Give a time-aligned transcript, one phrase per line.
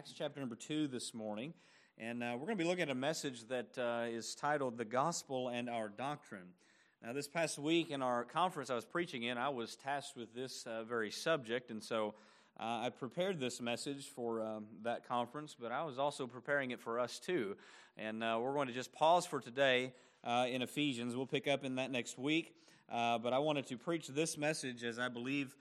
[0.00, 1.52] Acts chapter number 2 this morning.
[1.98, 4.84] And uh, we're going to be looking at a message that uh, is titled The
[4.86, 6.54] Gospel and Our Doctrine.
[7.04, 10.34] Now, this past week in our conference I was preaching in, I was tasked with
[10.34, 11.70] this uh, very subject.
[11.70, 12.14] And so
[12.58, 16.80] uh, I prepared this message for um, that conference, but I was also preparing it
[16.80, 17.58] for us too.
[17.98, 19.92] And uh, we're going to just pause for today
[20.24, 21.14] uh, in Ephesians.
[21.14, 22.54] We'll pick up in that next week.
[22.88, 25.54] but I wanted to preach this message as I believe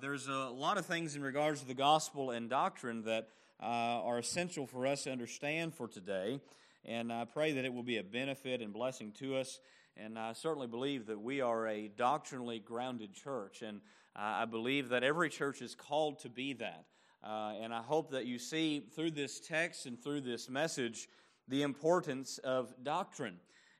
[0.00, 3.30] there's a lot of things in regards to the gospel and doctrine that
[3.64, 6.38] uh, are essential for us to understand for today.
[6.84, 9.58] And I pray that it will be a benefit and blessing to us.
[9.96, 13.62] And I certainly believe that we are a doctrinally grounded church.
[13.62, 13.80] And
[14.14, 16.84] I believe that every church is called to be that.
[17.26, 21.08] Uh, and I hope that you see through this text and through this message
[21.48, 23.36] the importance of doctrine.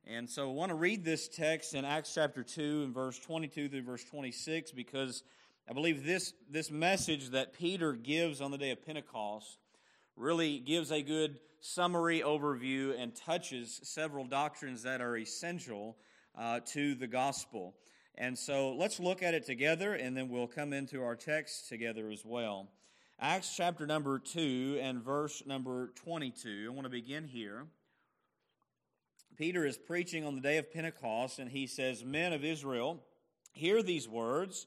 [0.06, 3.68] And so I want to read this text in Acts chapter 2 and verse 22
[3.68, 5.22] through verse 26 because
[5.68, 9.58] I believe this, this message that Peter gives on the day of Pentecost
[10.16, 15.96] really gives a good summary overview and touches several doctrines that are essential
[16.36, 17.74] uh, to the gospel.
[18.16, 22.10] And so let's look at it together and then we'll come into our text together
[22.10, 22.68] as well.
[23.18, 26.66] Acts chapter number 2 and verse number 22.
[26.68, 27.66] I want to begin here.
[29.36, 33.02] Peter is preaching on the day of Pentecost and he says, Men of Israel,
[33.52, 34.66] hear these words.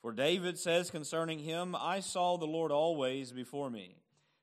[0.00, 3.96] For David says concerning him, I saw the Lord always before me,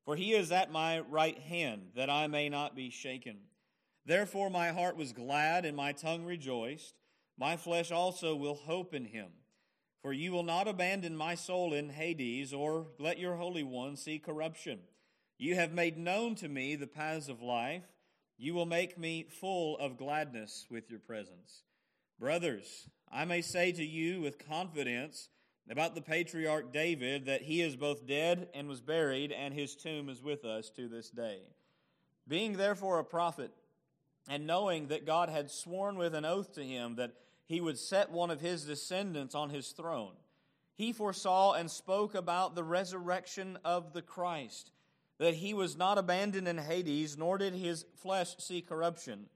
[0.03, 3.38] for he is at my right hand, that I may not be shaken.
[4.06, 6.94] Therefore my heart was glad and my tongue rejoiced.
[7.38, 9.27] My flesh also will hope in him.
[10.02, 14.20] For you will not abandon my soul in Hades, or let your Holy One see
[14.20, 14.80] corruption.
[15.39, 17.83] You have made known to me the paths of life.
[18.37, 21.64] You will make me full of gladness with your presence.
[22.20, 25.30] Brothers, I may say to you with confidence,
[25.70, 30.09] about the patriarch David that he is both dead and was buried, and his tomb
[30.09, 31.39] is with us to this day.
[32.27, 33.52] Being therefore a prophet,
[34.27, 37.14] and knowing that God had sworn with an oath to him that
[37.45, 40.14] he would set one of his descendants on his throne,
[40.75, 44.71] he foresaw and spoke about the resurrection of the Christ,
[45.20, 49.27] that he was not abandoned in Hades, nor did his flesh see corruption.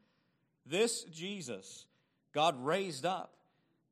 [0.66, 1.86] This Jesus
[2.34, 3.34] God raised up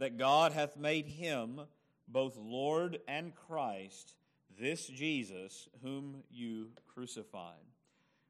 [0.00, 1.60] that God hath made him
[2.08, 4.14] both Lord and Christ,
[4.58, 7.54] this Jesus whom you crucified.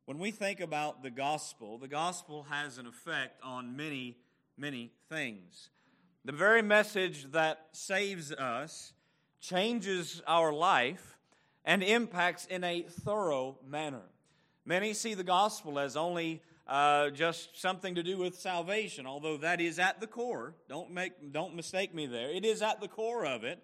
[0.04, 4.18] When we think about the gospel, the gospel has an effect on many,
[4.58, 5.70] many things.
[6.24, 8.92] The very message that saves us
[9.40, 11.16] changes our life
[11.64, 14.02] and impacts in a thorough manner.
[14.64, 19.60] Many see the gospel as only uh, just something to do with salvation, although that
[19.60, 20.54] is at the core.
[20.68, 22.30] Don't, make, don't mistake me there.
[22.30, 23.60] It is at the core of it.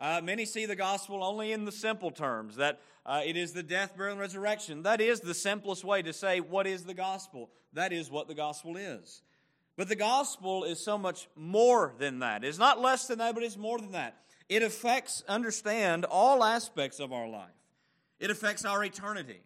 [0.00, 3.62] Uh, many see the gospel only in the simple terms that uh, it is the
[3.62, 4.82] death, burial, and resurrection.
[4.82, 7.50] That is the simplest way to say what is the gospel.
[7.72, 9.22] That is what the gospel is.
[9.76, 12.42] But the gospel is so much more than that.
[12.42, 14.16] It's not less than that, but it's more than that.
[14.48, 17.48] It affects, understand, all aspects of our life.
[18.18, 19.40] It affects our eternity.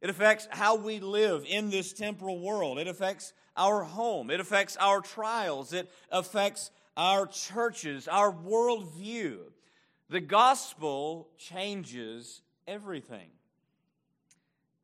[0.00, 2.78] It affects how we live in this temporal world.
[2.78, 4.30] It affects our home.
[4.30, 5.72] It affects our trials.
[5.72, 9.38] It affects our churches, our worldview.
[10.08, 13.28] The gospel changes everything.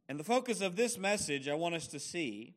[0.08, 2.54] And the focus of this message I want us to see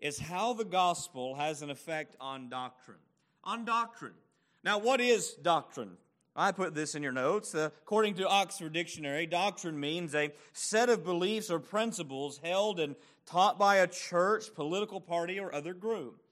[0.00, 2.98] is how the gospel has an effect on doctrine.
[3.44, 4.14] On doctrine.
[4.62, 5.96] Now, what is doctrine?
[6.36, 7.54] I put this in your notes.
[7.54, 12.94] According to Oxford Dictionary, doctrine means a set of beliefs or principles held and
[13.26, 16.22] taught by a church, political party, or other group.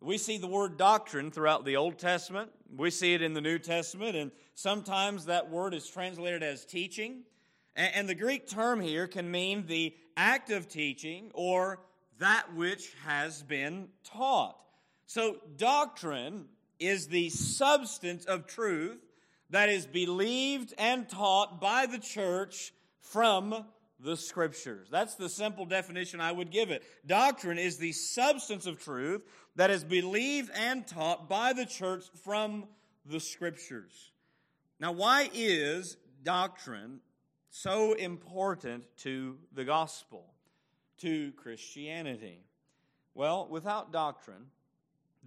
[0.00, 2.50] We see the word doctrine throughout the Old Testament.
[2.74, 7.22] We see it in the New Testament, and sometimes that word is translated as teaching.
[7.76, 11.80] And the Greek term here can mean the act of teaching or
[12.18, 14.56] that which has been taught.
[15.06, 16.46] So, doctrine
[16.78, 19.03] is the substance of truth
[19.54, 23.64] that is believed and taught by the church from
[24.00, 24.88] the scriptures.
[24.90, 26.82] That's the simple definition I would give it.
[27.06, 29.22] Doctrine is the substance of truth
[29.54, 32.64] that is believed and taught by the church from
[33.06, 34.10] the scriptures.
[34.80, 36.98] Now, why is doctrine
[37.48, 40.24] so important to the gospel,
[40.98, 42.40] to Christianity?
[43.14, 44.46] Well, without doctrine,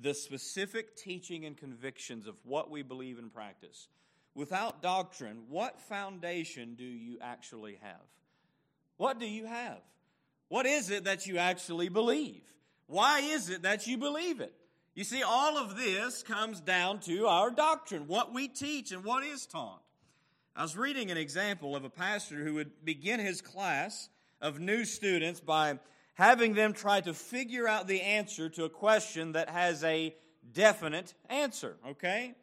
[0.01, 3.87] the specific teaching and convictions of what we believe and practice,
[4.37, 8.05] without doctrine, what foundation do you actually have?
[8.97, 9.79] What do you have?
[10.47, 12.43] What is it that you actually believe?
[12.85, 14.53] Why is it that you believe it?
[14.93, 19.23] You see, all of this comes down to our doctrine, what we teach and what
[19.23, 19.81] is taught.
[20.55, 24.07] I was reading an example of a pastor who would begin his class
[24.39, 25.79] of new students by
[26.13, 30.15] having them try to figure out the answer to a question that has a
[30.53, 32.35] definite answer, okay?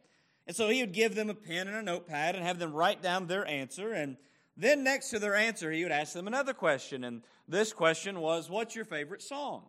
[0.47, 3.01] And so he would give them a pen and a notepad and have them write
[3.01, 3.93] down their answer.
[3.93, 4.17] And
[4.55, 7.03] then next to their answer, he would ask them another question.
[7.03, 9.63] And this question was, What's your favorite song?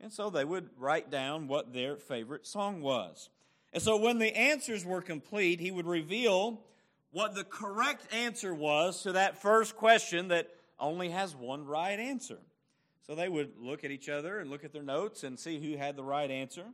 [0.00, 3.28] And so they would write down what their favorite song was.
[3.72, 6.60] And so when the answers were complete, he would reveal
[7.10, 12.38] what the correct answer was to that first question that only has one right answer.
[13.06, 15.76] So they would look at each other and look at their notes and see who
[15.76, 16.64] had the right answer.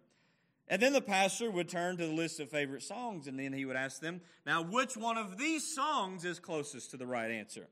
[0.71, 3.65] And then the pastor would turn to the list of favorite songs and then he
[3.65, 7.67] would ask them, Now, which one of these songs is closest to the right answer?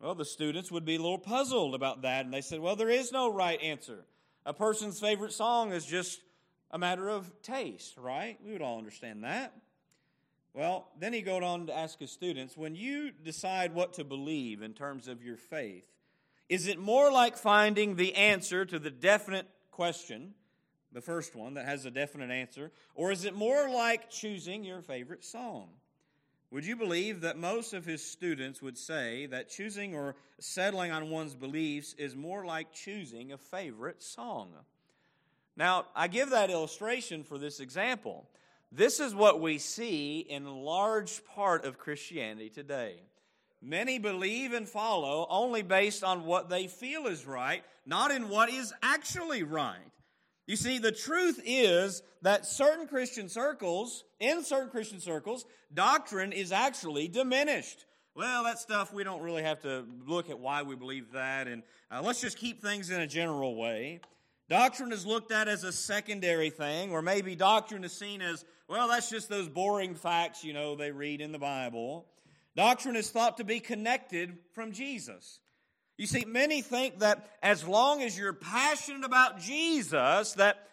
[0.00, 2.88] Well, the students would be a little puzzled about that and they said, Well, there
[2.88, 4.04] is no right answer.
[4.46, 6.20] A person's favorite song is just
[6.70, 8.38] a matter of taste, right?
[8.44, 9.52] We would all understand that.
[10.54, 14.62] Well, then he goes on to ask his students when you decide what to believe
[14.62, 15.88] in terms of your faith,
[16.48, 20.34] is it more like finding the answer to the definite question,
[20.92, 24.82] the first one that has a definite answer, or is it more like choosing your
[24.82, 25.68] favorite song?
[26.50, 31.08] Would you believe that most of his students would say that choosing or settling on
[31.08, 34.50] one's beliefs is more like choosing a favorite song?
[35.56, 38.26] Now, I give that illustration for this example.
[38.70, 42.96] This is what we see in large part of Christianity today.
[43.62, 48.50] Many believe and follow only based on what they feel is right, not in what
[48.50, 49.91] is actually right.
[50.46, 56.50] You see, the truth is that certain Christian circles, in certain Christian circles, doctrine is
[56.50, 57.86] actually diminished.
[58.14, 61.62] Well, that stuff, we don't really have to look at why we believe that, and
[61.90, 64.00] uh, let's just keep things in a general way.
[64.50, 68.88] Doctrine is looked at as a secondary thing, or maybe doctrine is seen as, well,
[68.88, 72.04] that's just those boring facts, you know, they read in the Bible.
[72.54, 75.40] Doctrine is thought to be connected from Jesus.
[76.02, 80.66] You see, many think that as long as you're passionate about Jesus, that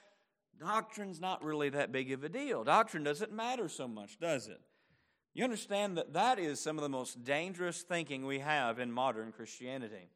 [0.60, 2.64] doctrine's not really that big of a deal.
[2.64, 4.60] Doctrine doesn't matter so much, does it?
[5.36, 9.32] You understand that that is some of the most dangerous thinking we have in modern
[9.32, 10.10] Christianity.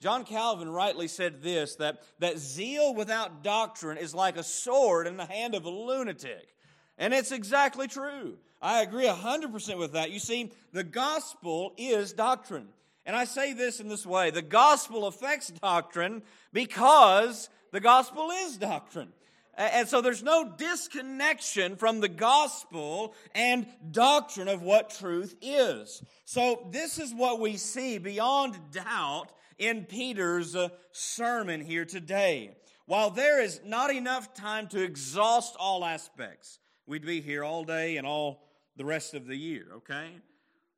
[0.00, 5.16] John Calvin rightly said this that, that zeal without doctrine is like a sword in
[5.16, 6.54] the hand of a lunatic.
[6.96, 8.38] And it's exactly true.
[8.62, 10.12] I agree 100% with that.
[10.12, 12.68] You see, the gospel is doctrine.
[13.06, 16.22] And I say this in this way the gospel affects doctrine
[16.52, 19.12] because the gospel is doctrine.
[19.56, 26.02] And so there's no disconnection from the gospel and doctrine of what truth is.
[26.24, 29.28] So this is what we see beyond doubt
[29.58, 32.56] in Peter's uh, sermon here today.
[32.86, 37.96] While there is not enough time to exhaust all aspects, we'd be here all day
[37.96, 40.10] and all the rest of the year, okay?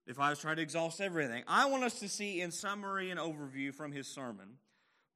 [0.07, 1.43] If I was trying to exhaust everything.
[1.49, 4.59] I want us to see in summary and overview from his sermon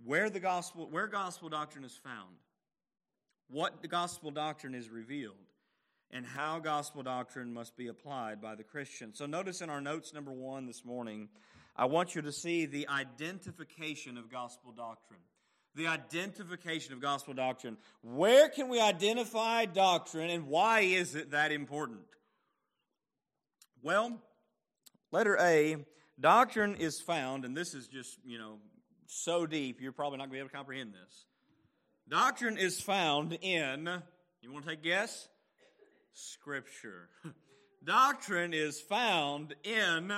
[0.05, 2.37] where the gospel where gospel doctrine is found,
[3.49, 5.37] what the gospel doctrine is revealed,
[6.11, 9.15] and how gospel doctrine must be applied by the Christian.
[9.15, 11.29] So notice in our notes number 1 this morning,
[11.77, 15.21] I want you to see the identification of gospel doctrine
[15.75, 17.77] the identification of gospel doctrine.
[18.03, 22.01] Where can we identify doctrine and why is it that important?
[23.83, 24.21] Well,
[25.13, 25.77] letter A,
[26.19, 28.59] doctrine is found, and this is just, you know,
[29.07, 31.27] so deep, you're probably not going to be able to comprehend this.
[32.09, 33.89] Doctrine is found in,
[34.43, 35.29] you want to take a guess?
[36.13, 37.09] Scripture.
[37.85, 40.13] doctrine is found in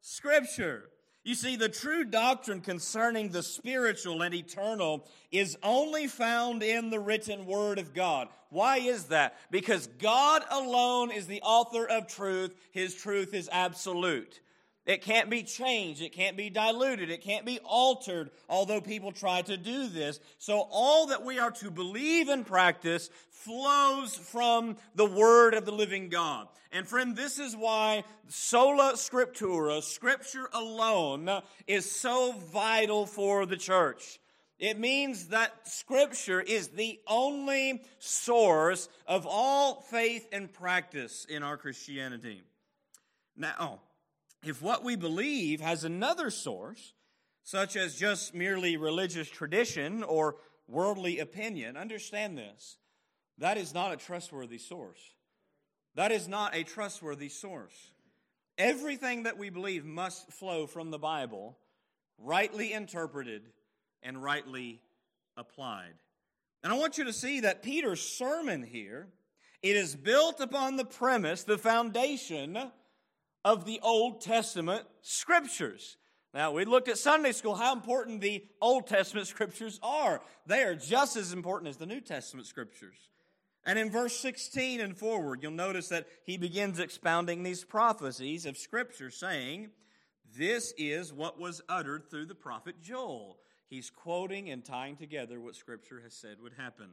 [0.00, 0.90] Scripture.
[1.26, 7.00] You see, the true doctrine concerning the spiritual and eternal is only found in the
[7.00, 8.28] written Word of God.
[8.50, 9.36] Why is that?
[9.50, 12.54] Because God alone is the author of truth.
[12.70, 14.38] His truth is absolute.
[14.86, 16.00] It can't be changed.
[16.00, 17.10] It can't be diluted.
[17.10, 20.20] It can't be altered, although people try to do this.
[20.38, 25.72] So all that we are to believe and practice flows from the Word of the
[25.72, 26.46] living God.
[26.70, 34.20] And friend, this is why sola scriptura, Scripture alone, is so vital for the church.
[34.58, 41.56] It means that Scripture is the only source of all faith and practice in our
[41.56, 42.42] Christianity.
[43.36, 43.80] Now,
[44.44, 46.94] if what we believe has another source,
[47.42, 50.36] such as just merely religious tradition or
[50.68, 52.76] worldly opinion, understand this.
[53.38, 55.00] That is not a trustworthy source.
[55.94, 57.90] That is not a trustworthy source.
[58.58, 61.56] Everything that we believe must flow from the Bible,
[62.18, 63.42] rightly interpreted
[64.02, 64.80] and rightly
[65.36, 65.94] applied.
[66.62, 69.08] And I want you to see that Peter's sermon here,
[69.62, 72.58] it is built upon the premise, the foundation
[73.46, 75.98] of the Old Testament scriptures.
[76.34, 80.20] Now, we looked at Sunday school how important the Old Testament scriptures are.
[80.46, 82.96] They are just as important as the New Testament scriptures.
[83.64, 88.58] And in verse 16 and forward, you'll notice that he begins expounding these prophecies of
[88.58, 89.70] scripture, saying,
[90.36, 93.38] This is what was uttered through the prophet Joel.
[93.68, 96.88] He's quoting and tying together what scripture has said would happen.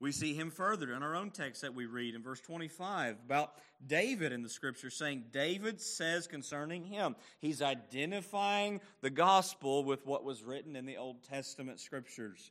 [0.00, 3.52] We see him further in our own text that we read in verse 25 about
[3.86, 10.24] David in the scripture, saying, David says concerning him, he's identifying the gospel with what
[10.24, 12.50] was written in the Old Testament scriptures.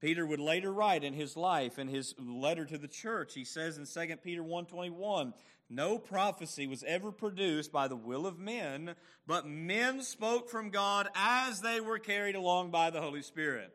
[0.00, 3.78] Peter would later write in his life, in his letter to the church, he says
[3.78, 5.32] in 2 Peter 1.21,
[5.70, 8.96] no prophecy was ever produced by the will of men,
[9.26, 13.72] but men spoke from God as they were carried along by the Holy Spirit.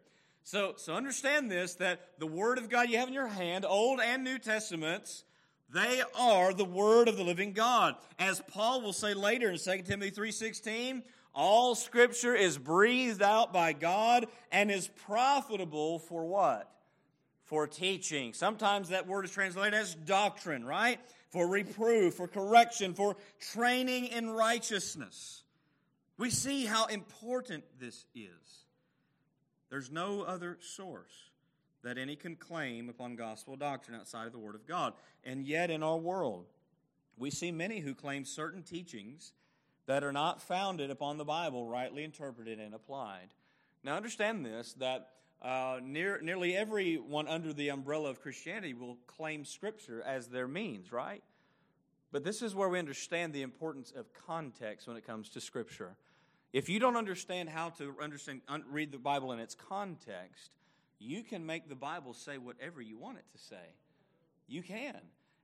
[0.48, 4.00] So, so understand this that the Word of God you have in your hand, Old
[4.00, 5.26] and New Testaments,
[5.74, 7.96] they are the Word of the living God.
[8.18, 11.04] As Paul will say later in 2 Timothy 3.16,
[11.36, 16.72] all Scripture is breathed out by God and is profitable for what?
[17.44, 18.32] For teaching.
[18.32, 21.02] Sometimes that word is translated as doctrine, right?
[21.28, 23.18] For reproof, for correction, for
[23.52, 25.44] training in righteousness.
[26.18, 28.67] We see how important this is.
[29.70, 31.30] There's no other source
[31.84, 34.94] that any can claim upon gospel doctrine outside of the Word of God.
[35.24, 36.46] And yet, in our world,
[37.18, 39.34] we see many who claim certain teachings
[39.86, 43.30] that are not founded upon the Bible, rightly interpreted and applied.
[43.84, 45.10] Now, understand this that
[45.42, 50.92] uh, near, nearly everyone under the umbrella of Christianity will claim Scripture as their means,
[50.92, 51.24] right?
[52.12, 55.96] But this is where we understand the importance of context when it comes to Scripture.
[56.54, 60.52] If you don't understand how to understand, read the Bible in its context,
[61.00, 63.74] you can make the Bible say whatever you want it to say.
[64.48, 64.96] You can.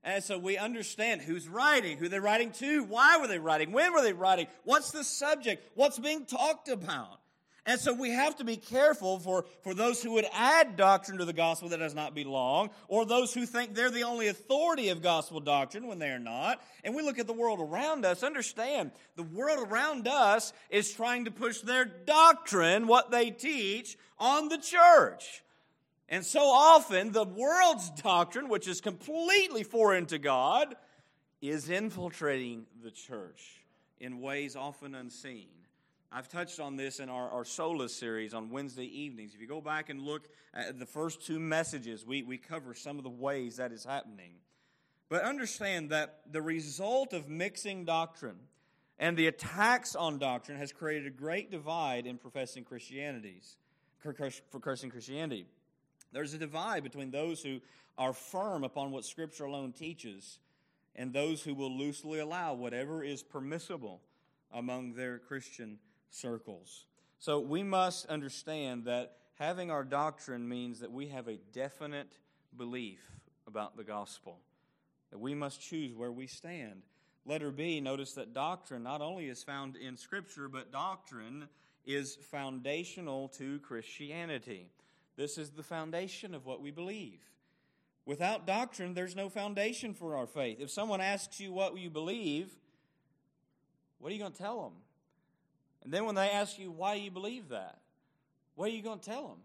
[0.03, 3.93] And so we understand who's writing, who they're writing to, why were they writing, when
[3.93, 7.19] were they writing, what's the subject, what's being talked about.
[7.65, 11.25] And so we have to be careful for, for those who would add doctrine to
[11.25, 15.01] the gospel that does not belong, or those who think they're the only authority of
[15.01, 16.61] gospel doctrine when they are not.
[16.83, 21.23] And we look at the world around us, understand the world around us is trying
[21.25, 25.41] to push their doctrine, what they teach, on the church.
[26.09, 30.75] And so often the world's doctrine, which is completely foreign to God,
[31.41, 33.63] is infiltrating the church
[34.01, 35.47] in ways often unseen.
[36.15, 39.33] I've touched on this in our, our Sola series on Wednesday evenings.
[39.33, 42.99] If you go back and look at the first two messages, we, we cover some
[42.99, 44.33] of the ways that is happening.
[45.09, 48.37] But understand that the result of mixing doctrine
[48.99, 53.57] and the attacks on doctrine has created a great divide in professing Christianities,
[53.97, 55.47] for cursing Christianity.
[56.11, 57.59] There's a divide between those who
[57.97, 60.37] are firm upon what Scripture alone teaches
[60.95, 63.99] and those who will loosely allow whatever is permissible
[64.53, 65.79] among their Christian
[66.13, 66.85] circles.
[67.19, 72.17] So we must understand that having our doctrine means that we have a definite
[72.55, 72.99] belief
[73.47, 74.39] about the gospel,
[75.11, 76.83] that we must choose where we stand.
[77.25, 81.47] Letter B, notice that doctrine not only is found in Scripture, but doctrine
[81.85, 84.67] is foundational to Christianity.
[85.15, 87.19] This is the foundation of what we believe.
[88.05, 90.59] Without doctrine, there's no foundation for our faith.
[90.59, 92.53] If someone asks you what you believe,
[93.99, 94.73] what are you going to tell them?
[95.83, 97.79] And then when they ask you why you believe that,
[98.55, 99.37] what are you going to tell them?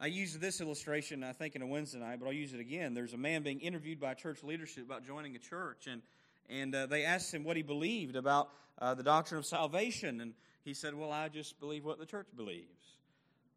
[0.00, 2.94] I used this illustration, I think, in a Wednesday night, but I'll use it again.
[2.94, 6.02] There's a man being interviewed by church leadership about joining a church, and,
[6.50, 10.20] and uh, they asked him what he believed about uh, the doctrine of salvation.
[10.20, 10.34] And
[10.64, 12.98] he said, Well, I just believe what the church believes.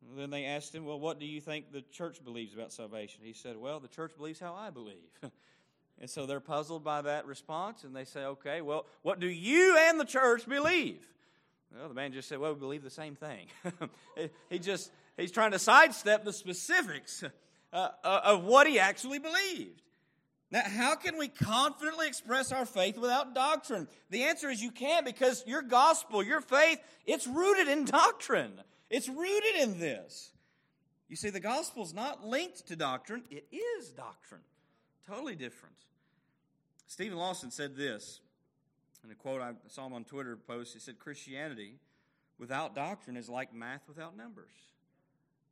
[0.07, 3.21] And then they asked him, Well, what do you think the church believes about salvation?
[3.23, 5.09] He said, Well, the church believes how I believe.
[5.99, 9.77] And so they're puzzled by that response, and they say, okay, well, what do you
[9.79, 11.03] and the church believe?
[11.75, 13.47] Well, the man just said, well, we believe the same thing.
[14.49, 17.23] he just, he's trying to sidestep the specifics
[17.73, 19.81] uh, uh, of what he actually believed.
[20.49, 23.87] Now, how can we confidently express our faith without doctrine?
[24.09, 28.53] The answer is you can't because your gospel, your faith, it's rooted in doctrine.
[28.89, 30.31] It's rooted in this.
[31.09, 34.41] You see, the gospel is not linked to doctrine, it is doctrine.
[35.07, 35.75] Totally different.
[36.87, 38.21] Steven Lawson said this
[39.07, 40.73] in a quote I saw him on Twitter post.
[40.73, 41.75] He said, Christianity
[42.37, 44.51] without doctrine is like math without numbers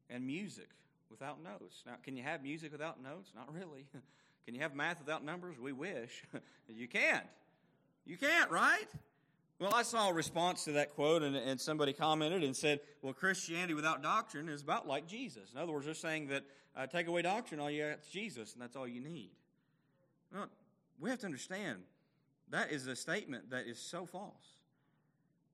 [0.09, 0.69] and music
[1.09, 1.83] without notes.
[1.85, 3.31] Now, can you have music without notes?
[3.35, 3.85] Not really.
[4.45, 5.57] Can you have math without numbers?
[5.59, 6.23] We wish.
[6.67, 7.25] you can't.
[8.05, 8.85] You can't, right?
[9.57, 13.13] Well, I saw a response to that quote, and, and somebody commented and said, Well,
[13.13, 15.51] Christianity without doctrine is about like Jesus.
[15.51, 16.43] In other words, they're saying that
[16.77, 19.31] uh, take away doctrine, all you got is Jesus, and that's all you need.
[20.31, 20.47] Well,
[20.99, 21.79] we have to understand
[22.51, 24.55] that is a statement that is so false.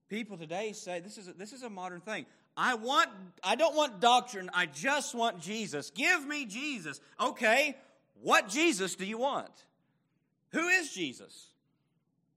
[0.10, 2.26] People today say this is a, this is a modern thing.
[2.58, 3.10] I want
[3.44, 5.90] I don't want doctrine, I just want Jesus.
[5.90, 7.00] Give me Jesus.
[7.20, 7.78] Okay,
[8.22, 9.52] what Jesus do you want?
[10.52, 11.48] Who is Jesus?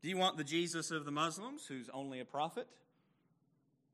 [0.03, 2.69] Do you want the Jesus of the Muslims, who's only a prophet?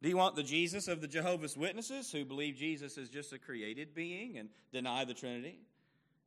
[0.02, 3.38] Do you want the Jesus of the Jehovah's Witnesses, who believe Jesus is just a
[3.38, 5.60] created being and deny the Trinity?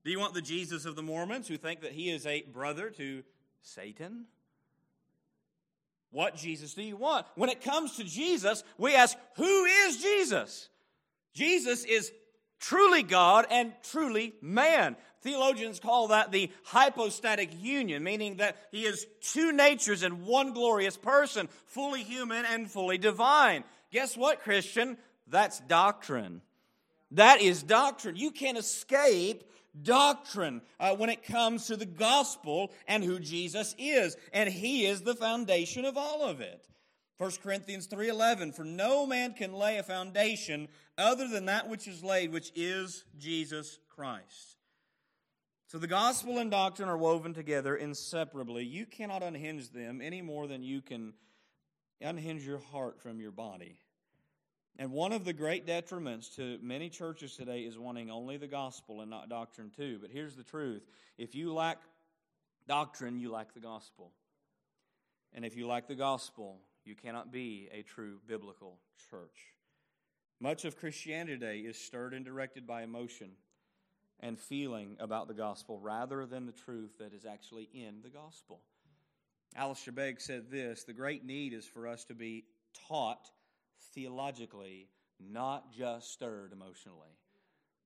[0.05, 2.89] Do you want the Jesus of the Mormons, who think that he is a brother
[2.91, 3.23] to
[3.63, 4.25] Satan?
[6.11, 7.25] What Jesus do you want?
[7.35, 10.69] When it comes to Jesus, we ask, Who is Jesus?
[11.33, 12.11] Jesus is
[12.59, 14.95] truly God and truly man.
[15.21, 20.97] Theologians call that the hypostatic union, meaning that he is two natures in one glorious
[20.97, 23.63] person, fully human and fully divine.
[23.91, 24.97] Guess what, Christian?
[25.27, 26.41] That's doctrine.
[27.11, 28.17] That is doctrine.
[28.17, 29.43] You can't escape
[29.81, 35.01] doctrine uh, when it comes to the gospel and who Jesus is, and he is
[35.01, 36.67] the foundation of all of it.
[37.17, 42.03] 1 Corinthians 3:11 For no man can lay a foundation other than that which is
[42.03, 44.57] laid which is Jesus Christ.
[45.67, 48.63] So the gospel and doctrine are woven together inseparably.
[48.63, 51.13] You cannot unhinge them any more than you can
[51.99, 53.79] unhinge your heart from your body.
[54.79, 59.01] And one of the great detriments to many churches today is wanting only the gospel
[59.01, 59.99] and not doctrine too.
[60.01, 60.83] But here's the truth
[61.17, 61.77] if you lack
[62.67, 64.11] doctrine, you lack the gospel.
[65.33, 68.77] And if you lack the gospel, you cannot be a true biblical
[69.09, 69.53] church.
[70.39, 73.31] Much of Christianity today is stirred and directed by emotion
[74.19, 78.61] and feeling about the gospel rather than the truth that is actually in the gospel.
[79.55, 82.45] Alistair Begg said this The great need is for us to be
[82.87, 83.29] taught
[83.93, 87.17] theologically, not just stirred emotionally.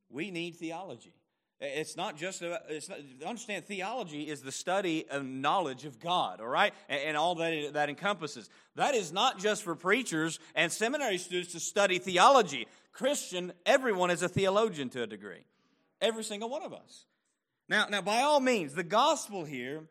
[0.10, 1.14] We need theology.
[1.60, 6.48] It's not just, it's not, understand, theology is the study of knowledge of God, all
[6.48, 6.72] right?
[6.88, 8.48] And, and all that it, that encompasses.
[8.76, 12.68] That is not just for preachers and seminary students to study theology.
[12.92, 15.46] Christian, everyone is a theologian to a degree.
[16.00, 17.06] Every single one of us.
[17.68, 19.88] Now, now, by all means, the gospel here,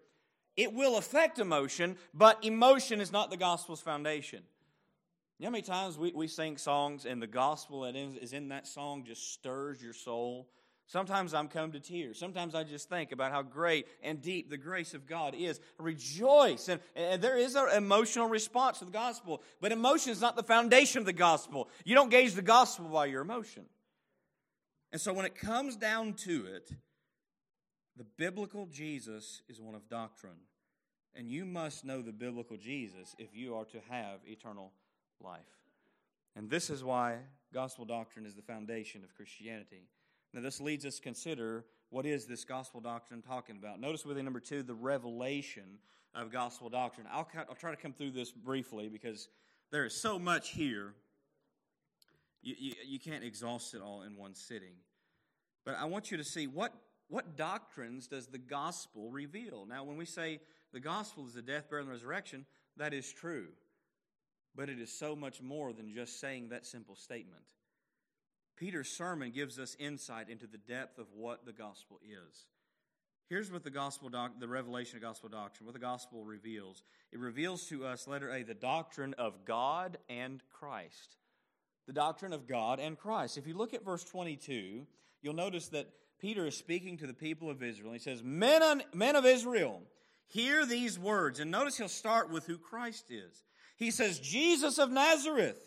[0.57, 4.43] it will affect emotion, but emotion is not the gospel's foundation.
[5.39, 8.49] You know how many times we, we sing songs and the gospel that is in
[8.49, 10.49] that song just stirs your soul?
[10.87, 12.19] Sometimes I'm come to tears.
[12.19, 15.61] Sometimes I just think about how great and deep the grace of God is.
[15.79, 16.69] Rejoice.
[16.69, 20.43] And, and there is an emotional response to the gospel, but emotion is not the
[20.43, 21.69] foundation of the gospel.
[21.85, 23.65] You don't gauge the gospel by your emotion.
[24.93, 26.71] And so when it comes down to it,
[27.97, 30.39] the biblical Jesus is one of doctrine.
[31.15, 34.86] And you must know the biblical Jesus if you are to have eternal life.
[36.35, 37.19] And this is why
[37.53, 39.89] gospel doctrine is the foundation of Christianity.
[40.33, 43.81] Now, this leads us to consider what is this gospel doctrine talking about.
[43.81, 45.79] Notice with number two, the revelation
[46.15, 47.07] of gospel doctrine.
[47.11, 49.29] I'll, I'll try to come through this briefly because
[49.71, 50.95] there is so much here
[52.43, 54.75] you, you, you can't exhaust it all in one sitting.
[55.65, 56.73] But I want you to see what,
[57.09, 59.67] what doctrines does the gospel reveal.
[59.67, 60.41] Now, when we say
[60.73, 63.49] the gospel is the death, burial, and resurrection, that is true.
[64.57, 67.43] But it is so much more than just saying that simple statement.
[68.57, 72.47] Peter's sermon gives us insight into the depth of what the gospel is.
[73.29, 76.83] Here's what the gospel doc, the revelation of gospel doctrine, what the gospel reveals.
[77.13, 81.17] It reveals to us, letter A, the doctrine of God and Christ
[81.87, 83.39] the doctrine of God and Christ.
[83.39, 84.87] If you look at verse 22,
[85.23, 85.89] you'll notice that
[86.21, 87.93] Peter is speaking to the people of Israel.
[87.93, 89.83] He says, Men, on, men of Israel,
[90.27, 91.39] hear these words.
[91.41, 93.45] And notice he'll start with who Christ is.
[93.77, 95.61] He says, Jesus of Nazareth,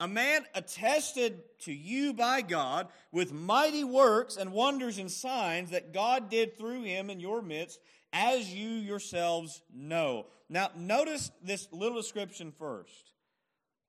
[0.00, 5.92] a man attested to you by God with mighty works and wonders and signs that
[5.92, 7.80] God did through him in your midst,
[8.12, 10.26] as you yourselves know.
[10.48, 13.12] Now, notice this little description first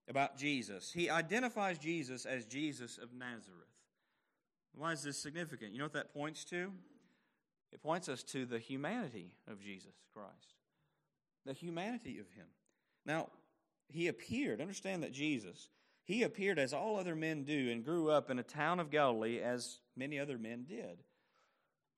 [0.07, 0.91] about Jesus.
[0.91, 3.67] He identifies Jesus as Jesus of Nazareth.
[4.75, 5.71] Why is this significant?
[5.71, 6.71] You know what that points to?
[7.71, 10.53] It points us to the humanity of Jesus Christ,
[11.45, 12.45] the humanity of Him.
[13.05, 13.29] Now,
[13.89, 15.69] He appeared, understand that Jesus,
[16.03, 19.39] He appeared as all other men do and grew up in a town of Galilee
[19.39, 21.03] as many other men did.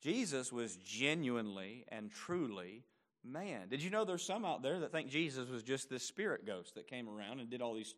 [0.02, 2.84] Jesus was genuinely and truly
[3.24, 3.68] man.
[3.70, 6.76] Did you know there's some out there that think Jesus was just this spirit ghost
[6.76, 7.94] that came around and did all these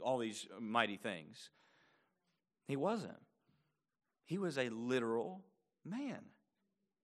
[0.00, 1.50] all these mighty things?
[2.66, 3.22] He wasn't.
[4.24, 5.44] He was a literal
[5.84, 6.20] man.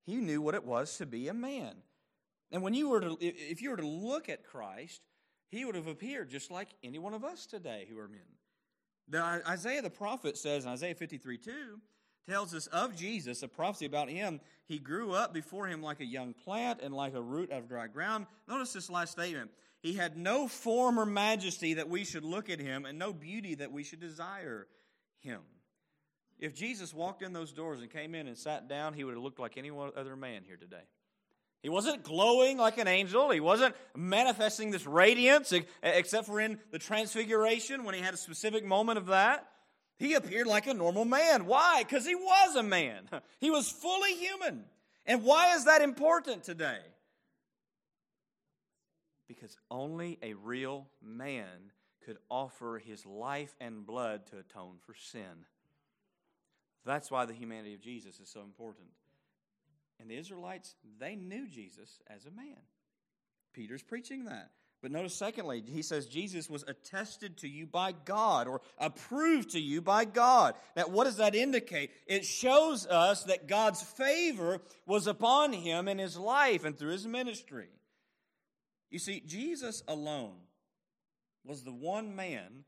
[0.05, 1.77] He knew what it was to be a man.
[2.50, 5.00] And when you were to if you were to look at Christ,
[5.55, 8.21] he would have appeared just like any one of us today who are men.
[9.09, 11.81] The, Isaiah the prophet says in Isaiah 53 2,
[12.27, 14.40] tells us of Jesus, a prophecy about him.
[14.67, 17.87] He grew up before him like a young plant and like a root of dry
[17.87, 18.27] ground.
[18.49, 19.51] Notice this last statement.
[19.81, 23.55] He had no form or majesty that we should look at him, and no beauty
[23.57, 24.67] that we should desire
[25.21, 25.40] him.
[26.38, 29.23] If Jesus walked in those doors and came in and sat down, he would have
[29.23, 30.85] looked like any other man here today.
[31.64, 33.31] He wasn't glowing like an angel.
[33.31, 35.50] He wasn't manifesting this radiance,
[35.83, 39.48] except for in the transfiguration when he had a specific moment of that.
[39.96, 41.46] He appeared like a normal man.
[41.46, 41.83] Why?
[41.83, 43.09] Because he was a man.
[43.40, 44.66] He was fully human.
[45.07, 46.81] And why is that important today?
[49.27, 51.72] Because only a real man
[52.05, 55.46] could offer his life and blood to atone for sin.
[56.85, 58.88] That's why the humanity of Jesus is so important.
[60.05, 62.59] And the Israelites, they knew Jesus as a man.
[63.55, 64.51] Peter's preaching that.
[64.83, 69.59] But notice, secondly, he says Jesus was attested to you by God or approved to
[69.59, 70.57] you by God.
[70.77, 71.90] Now, what does that indicate?
[72.07, 77.07] It shows us that God's favor was upon him in his life and through his
[77.07, 77.69] ministry.
[78.90, 80.37] You see, Jesus alone
[81.47, 82.64] was the one man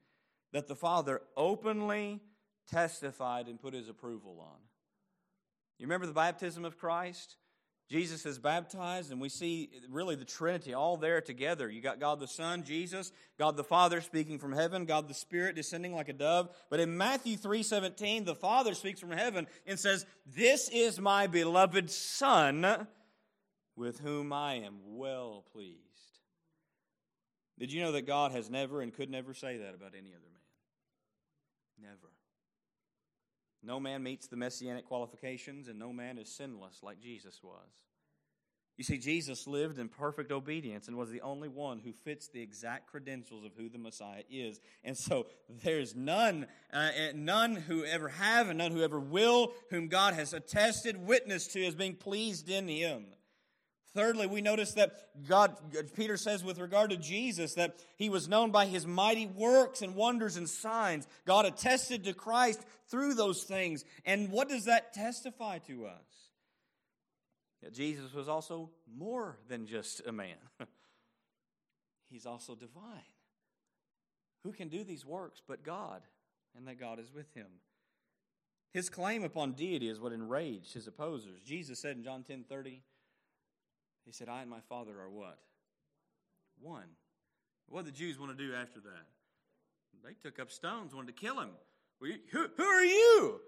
[0.54, 2.22] that the Father openly
[2.70, 4.65] testified and put his approval on.
[5.78, 7.36] You remember the baptism of Christ?
[7.88, 11.70] Jesus is baptized, and we see really the Trinity all there together.
[11.70, 15.54] You got God the Son, Jesus, God the Father speaking from heaven, God the Spirit
[15.54, 16.48] descending like a dove.
[16.68, 21.88] But in Matthew 3:17, the Father speaks from heaven and says, This is my beloved
[21.88, 22.88] Son,
[23.76, 25.80] with whom I am well pleased.
[27.56, 30.26] Did you know that God has never and could never say that about any other
[31.78, 31.90] man?
[31.90, 32.05] Never.
[33.66, 37.80] No man meets the messianic qualifications, and no man is sinless like Jesus was.
[38.76, 42.42] You see, Jesus lived in perfect obedience and was the only one who fits the
[42.42, 44.60] exact credentials of who the Messiah is.
[44.84, 49.88] And so there's none, uh, none who ever have and none who ever will, whom
[49.88, 53.06] God has attested, witness to as being pleased in him.
[53.96, 54.92] Thirdly, we notice that
[55.26, 55.56] God,
[55.96, 59.94] Peter says with regard to Jesus, that he was known by his mighty works and
[59.94, 61.08] wonders and signs.
[61.24, 63.86] God attested to Christ through those things.
[64.04, 66.30] And what does that testify to us?
[67.62, 70.36] That Jesus was also more than just a man,
[72.10, 73.00] he's also divine.
[74.42, 76.02] Who can do these works but God?
[76.54, 77.46] And that God is with him.
[78.72, 81.40] His claim upon deity is what enraged his opposers.
[81.42, 82.82] Jesus said in John 10 30,
[84.06, 85.38] he said, I and my Father are what?
[86.60, 86.88] One.
[87.68, 89.06] What did the Jews want to do after that?
[90.04, 91.50] They took up stones, wanted to kill him.
[92.00, 93.40] Who, who are you?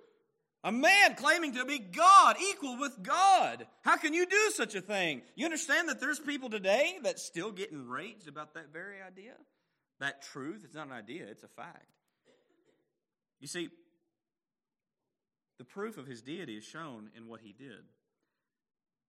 [0.64, 3.66] A man claiming to be God, equal with God.
[3.82, 5.22] How can you do such a thing?
[5.36, 9.34] You understand that there's people today that still get enraged about that very idea?
[10.00, 10.62] That truth?
[10.64, 11.86] It's not an idea, it's a fact.
[13.40, 13.68] You see,
[15.58, 17.84] the proof of his deity is shown in what he did.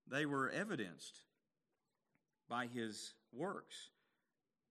[0.08, 1.20] They were evidenced
[2.50, 3.92] by his works.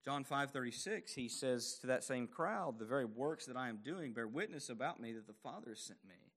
[0.04, 4.12] John 5:36 he says to that same crowd, the very works that I am doing
[4.12, 6.32] bear witness about me that the Father sent me.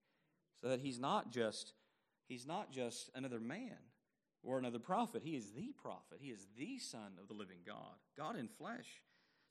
[0.61, 1.73] So that he's not just
[2.27, 3.77] he's not just another man
[4.43, 5.23] or another prophet.
[5.23, 6.19] He is the prophet.
[6.19, 9.01] He is the son of the living God, God in flesh.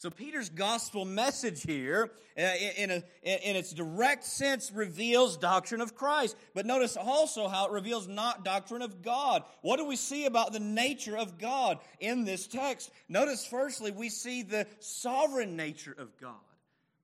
[0.00, 2.40] So Peter's gospel message here, uh,
[2.78, 6.36] in, a, in its direct sense, reveals doctrine of Christ.
[6.54, 9.42] But notice also how it reveals not doctrine of God.
[9.60, 12.90] What do we see about the nature of God in this text?
[13.10, 16.32] Notice, firstly, we see the sovereign nature of God.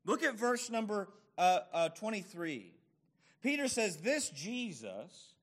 [0.07, 2.73] Look at verse number uh, uh, 23.
[3.43, 5.35] Peter says, This Jesus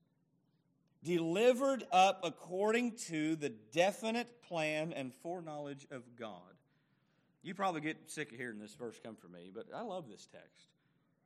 [1.04, 6.53] delivered up according to the definite plan and foreknowledge of God
[7.44, 10.26] you probably get sick of hearing this verse come from me, but I love this
[10.32, 10.68] text.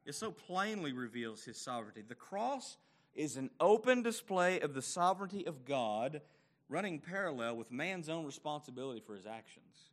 [0.04, 2.02] It so plainly reveals his sovereignty.
[2.06, 2.76] The cross
[3.14, 6.20] is an open display of the sovereignty of God
[6.68, 9.90] running parallel with man's own responsibility for his actions.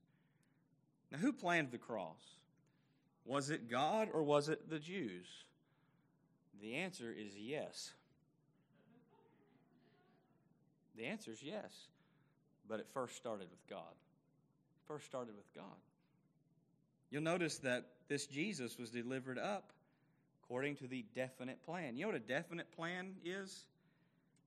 [1.11, 2.21] Now, who planned the cross?
[3.23, 5.27] Was it God or was it the Jews?
[6.61, 7.91] The answer is yes.
[10.97, 11.71] The answer is yes.
[12.67, 13.93] But it first started with God.
[14.87, 15.63] First started with God.
[17.09, 19.71] You'll notice that this Jesus was delivered up
[20.43, 21.95] according to the definite plan.
[21.95, 23.65] You know what a definite plan is?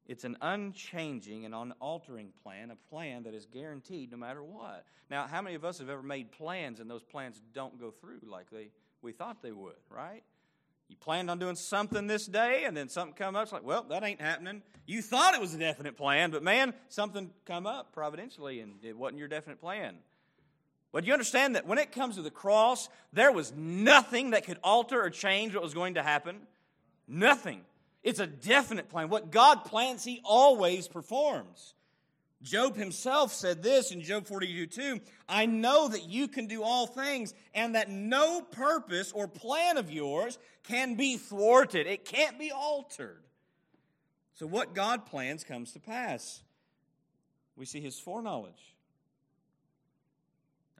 [0.06, 4.86] It's an unchanging and unaltering plan, a plan that is guaranteed no matter what.
[5.10, 8.20] Now, how many of us have ever made plans and those plans don't go through
[8.22, 8.70] like they
[9.02, 10.22] we thought they would, right?
[10.88, 13.44] You planned on doing something this day, and then something come up.
[13.44, 14.62] It's like, well, that ain't happening.
[14.86, 18.96] You thought it was a definite plan, but man, something come up providentially, and it
[18.96, 19.96] wasn't your definite plan.
[20.92, 24.58] But you understand that when it comes to the cross, there was nothing that could
[24.64, 26.40] alter or change what was going to happen.
[27.06, 27.60] Nothing.
[28.02, 29.08] It's a definite plan.
[29.08, 31.74] What God plans, He always performs.
[32.42, 36.86] Job himself said this in Job 42 2 I know that you can do all
[36.86, 41.86] things, and that no purpose or plan of yours can be thwarted.
[41.86, 43.22] It can't be altered.
[44.34, 46.42] So, what God plans comes to pass.
[47.56, 48.76] We see his foreknowledge.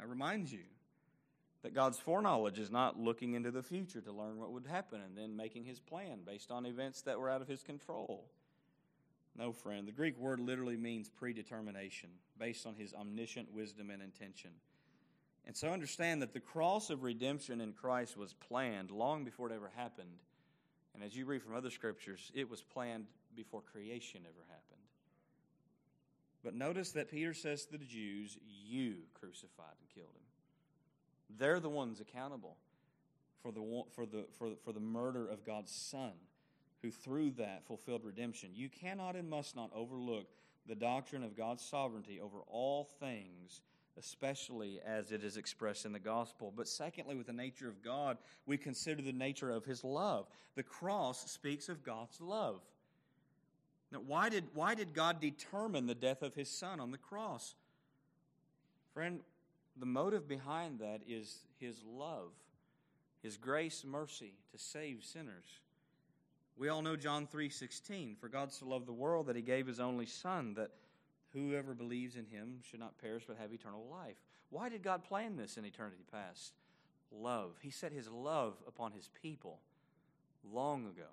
[0.01, 0.65] I remind you
[1.63, 5.17] that God's foreknowledge is not looking into the future to learn what would happen and
[5.17, 8.25] then making his plan based on events that were out of his control.
[9.37, 9.87] No, friend.
[9.87, 14.51] The Greek word literally means predetermination, based on his omniscient wisdom and intention.
[15.47, 19.55] And so understand that the cross of redemption in Christ was planned long before it
[19.55, 20.19] ever happened.
[20.95, 24.78] And as you read from other scriptures, it was planned before creation ever happened.
[26.45, 31.37] But notice that Peter says to the Jews, You crucified and killed him.
[31.39, 32.57] They're the ones accountable
[33.43, 36.13] for the, for the, for for the murder of God's Son
[36.83, 38.51] who through that fulfilled redemption.
[38.55, 40.27] You cannot and must not overlook
[40.67, 43.63] the doctrine of God's sovereignty over all things,
[43.99, 46.53] especially as it is expressed in the gospel.
[46.55, 50.27] But secondly, with the nature of God, we consider the nature of his love.
[50.55, 52.61] The cross speaks of God's love.
[53.91, 57.55] Now, why did, why did God determine the death of his son on the cross?
[58.93, 59.21] Friend,
[59.79, 62.33] the motive behind that is his love,
[63.23, 65.61] his grace, mercy to save sinners.
[66.57, 69.81] We all know John 3:16, for God so loved the world that he gave his
[69.81, 70.73] only son that
[71.33, 74.17] whoever believes in him should not perish but have eternal life.
[74.51, 76.55] Why did God plan this in eternity past?
[77.13, 77.57] Love.
[77.63, 79.61] He set his love upon his people
[80.53, 81.09] long ago.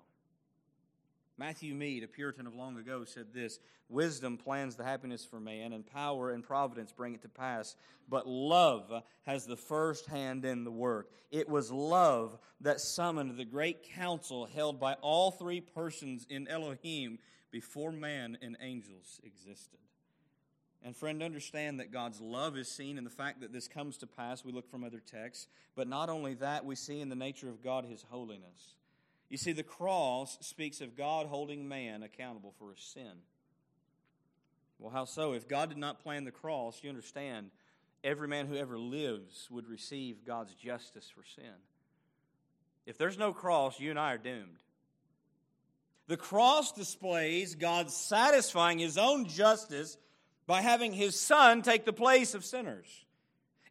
[1.38, 5.72] Matthew Mead, a Puritan of long ago, said this Wisdom plans the happiness for man,
[5.72, 7.76] and power and providence bring it to pass.
[8.08, 8.90] But love
[9.24, 11.10] has the first hand in the work.
[11.30, 17.18] It was love that summoned the great council held by all three persons in Elohim
[17.50, 19.78] before man and angels existed.
[20.82, 24.06] And friend, understand that God's love is seen in the fact that this comes to
[24.06, 24.44] pass.
[24.44, 25.48] We look from other texts.
[25.74, 28.76] But not only that, we see in the nature of God his holiness.
[29.28, 33.22] You see, the cross speaks of God holding man accountable for his sin.
[34.78, 35.32] Well, how so?
[35.32, 37.50] If God did not plan the cross, you understand,
[38.04, 41.54] every man who ever lives would receive God's justice for sin.
[42.84, 44.58] If there's no cross, you and I are doomed.
[46.06, 49.96] The cross displays God satisfying his own justice
[50.46, 53.05] by having his son take the place of sinners.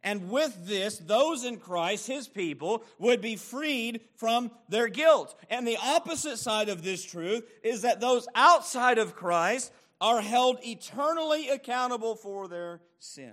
[0.06, 5.34] And with this, those in Christ, his people, would be freed from their guilt.
[5.50, 10.58] And the opposite side of this truth is that those outside of Christ are held
[10.64, 13.32] eternally accountable for their sin.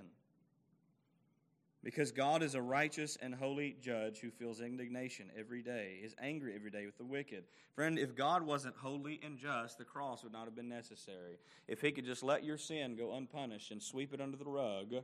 [1.84, 6.56] Because God is a righteous and holy judge who feels indignation every day, is angry
[6.56, 7.44] every day with the wicked.
[7.76, 11.38] Friend, if God wasn't holy and just, the cross would not have been necessary.
[11.68, 15.04] If He could just let your sin go unpunished and sweep it under the rug,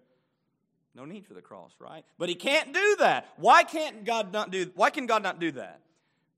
[0.96, 2.04] no need for the cross, right?
[2.18, 3.28] But he can't do that.
[3.38, 5.82] Why can't God not do why can God not do that?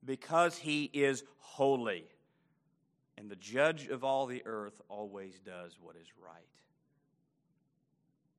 [0.03, 2.05] Because he is holy.
[3.17, 6.41] And the judge of all the earth always does what is right.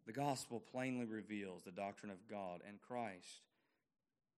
[0.06, 3.42] The gospel plainly reveals the doctrine of God and Christ.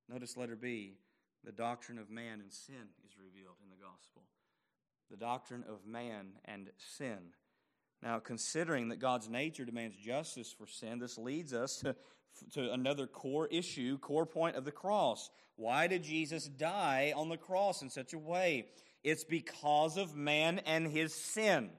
[0.08, 0.98] Notice letter B,
[1.44, 4.22] the doctrine of man and sin is revealed in the gospel.
[5.10, 7.32] The doctrine of man and sin
[8.04, 11.96] now, considering that God's nature demands justice for sin, this leads us to,
[12.52, 15.30] to another core issue, core point of the cross.
[15.56, 18.66] Why did Jesus die on the cross in such a way?
[19.02, 21.70] It's because of man and his sin.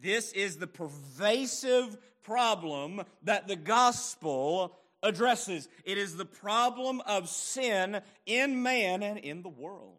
[0.00, 5.68] This is the pervasive problem that the gospel addresses.
[5.84, 9.98] It is the problem of sin in man and in the world.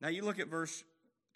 [0.00, 0.84] Now, you look at verse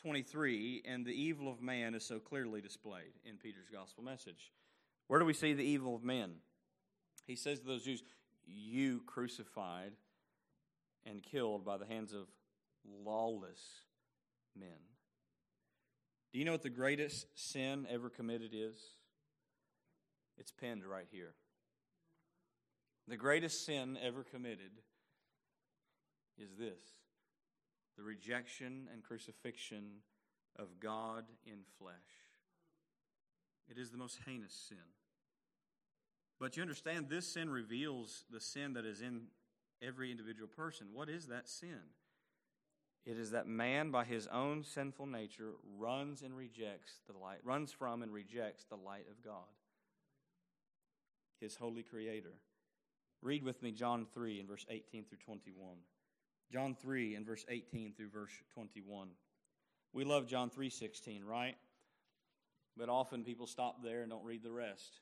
[0.03, 4.51] 23, and the evil of man is so clearly displayed in Peter's gospel message.
[5.07, 6.35] Where do we see the evil of men?
[7.27, 8.03] He says to those Jews,
[8.45, 9.93] You crucified
[11.07, 12.27] and killed by the hands of
[13.05, 13.61] lawless
[14.59, 14.69] men.
[16.33, 18.77] Do you know what the greatest sin ever committed is?
[20.37, 21.35] It's penned right here.
[23.07, 24.71] The greatest sin ever committed
[26.38, 26.81] is this
[27.96, 30.02] the rejection and crucifixion
[30.59, 31.94] of God in flesh.
[33.68, 34.76] It is the most heinous sin.
[36.40, 39.22] But you understand, this sin reveals the sin that is in
[39.81, 40.88] every individual person.
[40.92, 41.78] What is that sin?
[43.05, 47.72] It is that man, by his own sinful nature, runs and rejects the light, runs
[47.72, 49.48] from and rejects the light of God,
[51.40, 52.35] his holy creator.
[53.20, 55.76] Read with me John 3 in verse 18 through 21.
[56.53, 59.09] John 3 and verse 18 through verse 21.
[59.95, 61.57] We love John 3:16, right?
[62.77, 65.01] But often people stop there and don't read the rest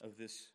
[0.00, 0.50] of this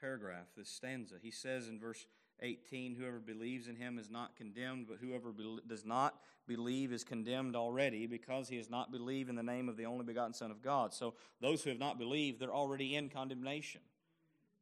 [0.00, 1.16] paragraph, this stanza.
[1.20, 2.06] He says in verse
[2.40, 7.04] 18, Whoever believes in him is not condemned, but whoever be- does not believe is
[7.04, 10.50] condemned already because he has not believed in the name of the only begotten Son
[10.50, 10.92] of God.
[10.92, 13.80] So those who have not believed, they're already in condemnation.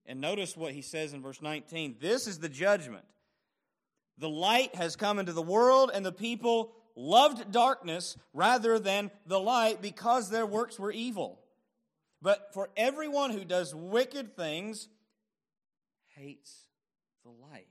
[0.04, 3.04] And notice what he says in verse 19 This is the judgment.
[4.20, 9.40] The light has come into the world, and the people loved darkness rather than the
[9.40, 11.40] light because their works were evil.
[12.20, 14.88] But for everyone who does wicked things
[16.16, 16.66] hates
[17.24, 17.66] the light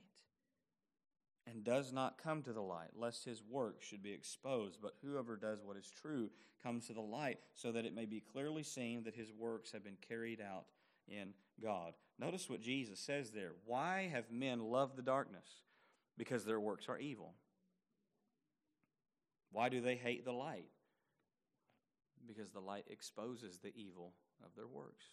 [1.46, 4.80] and does not come to the light, lest his work should be exposed.
[4.82, 6.32] But whoever does what is true
[6.64, 9.84] comes to the light, so that it may be clearly seen that his works have
[9.84, 10.66] been carried out
[11.08, 11.94] in God.
[12.18, 13.52] Notice what Jesus says there.
[13.66, 15.48] Why have men loved the darkness?
[16.20, 17.34] Because their works are evil.
[19.54, 20.70] Why do they hate the light?
[22.28, 25.06] Because the light exposes the evil of their works.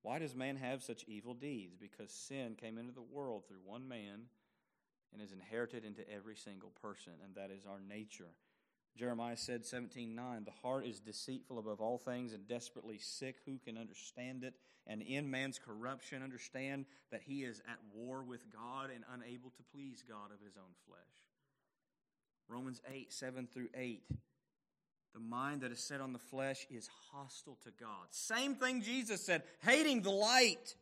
[0.00, 1.76] Why does man have such evil deeds?
[1.76, 4.22] Because sin came into the world through one man
[5.12, 8.32] and is inherited into every single person, and that is our nature.
[8.96, 13.36] Jeremiah said, 17:9, The heart is deceitful above all things and desperately sick.
[13.46, 14.54] Who can understand it?
[14.86, 19.62] And in man's corruption, understand that he is at war with God and unable to
[19.72, 20.98] please God of his own flesh.
[22.48, 24.02] Romans 8, 7 through 8.
[25.14, 28.06] The mind that is set on the flesh is hostile to God.
[28.10, 30.74] Same thing Jesus said, hating the light.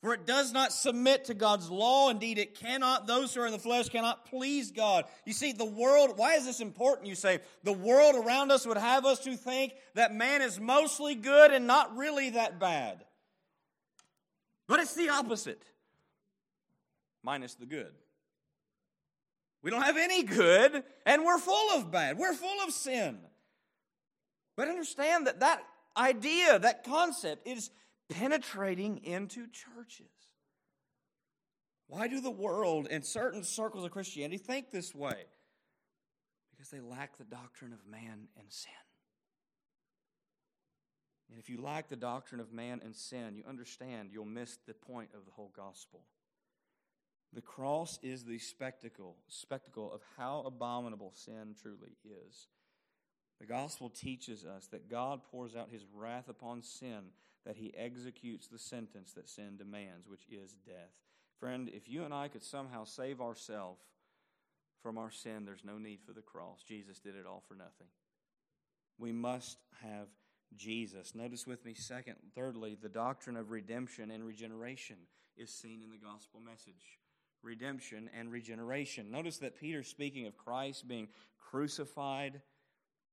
[0.00, 2.08] For it does not submit to God's law.
[2.08, 3.08] Indeed, it cannot.
[3.08, 5.04] Those who are in the flesh cannot please God.
[5.26, 7.08] You see, the world, why is this important?
[7.08, 11.16] You say, the world around us would have us to think that man is mostly
[11.16, 13.04] good and not really that bad.
[14.68, 15.64] But it's the opposite,
[17.24, 17.92] minus the good.
[19.62, 22.18] We don't have any good, and we're full of bad.
[22.18, 23.18] We're full of sin.
[24.56, 25.62] But understand that that
[25.96, 27.70] idea, that concept, is
[28.08, 30.10] penetrating into churches.
[31.86, 35.24] Why do the world and certain circles of Christianity think this way?
[36.50, 38.72] Because they lack the doctrine of man and sin.
[41.30, 44.74] And if you lack the doctrine of man and sin, you understand you'll miss the
[44.74, 46.00] point of the whole gospel.
[47.32, 52.48] The cross is the spectacle, spectacle of how abominable sin truly is.
[53.38, 57.12] The gospel teaches us that God pours out his wrath upon sin,
[57.46, 60.92] that he executes the sentence that sin demands, which is death.
[61.38, 63.82] Friend, if you and I could somehow save ourselves
[64.82, 66.62] from our sin, there's no need for the cross.
[66.62, 67.86] Jesus did it all for nothing.
[68.98, 70.08] We must have
[70.56, 71.14] Jesus.
[71.14, 74.96] Notice with me, second, thirdly, the doctrine of redemption and regeneration
[75.36, 76.98] is seen in the gospel message.
[77.42, 79.10] Redemption and regeneration.
[79.10, 82.40] Notice that Peter, speaking of Christ being crucified,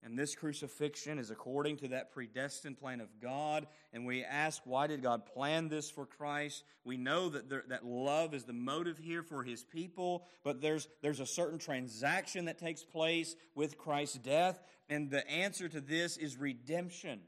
[0.05, 3.65] and this crucifixion is according to that predestined plan of God.
[3.91, 6.63] And we ask, why did God plan this for Christ?
[6.83, 10.87] We know that, there, that love is the motive here for his people, but there's,
[11.01, 14.61] there's a certain transaction that takes place with Christ's death.
[14.89, 17.21] And the answer to this is redemption.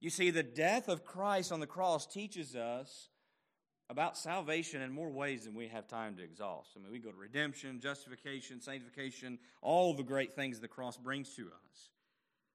[0.00, 3.09] You see, the death of Christ on the cross teaches us
[3.90, 6.70] about salvation in more ways than we have time to exhaust.
[6.76, 11.34] I mean, we go to redemption, justification, sanctification, all the great things the cross brings
[11.34, 11.88] to us.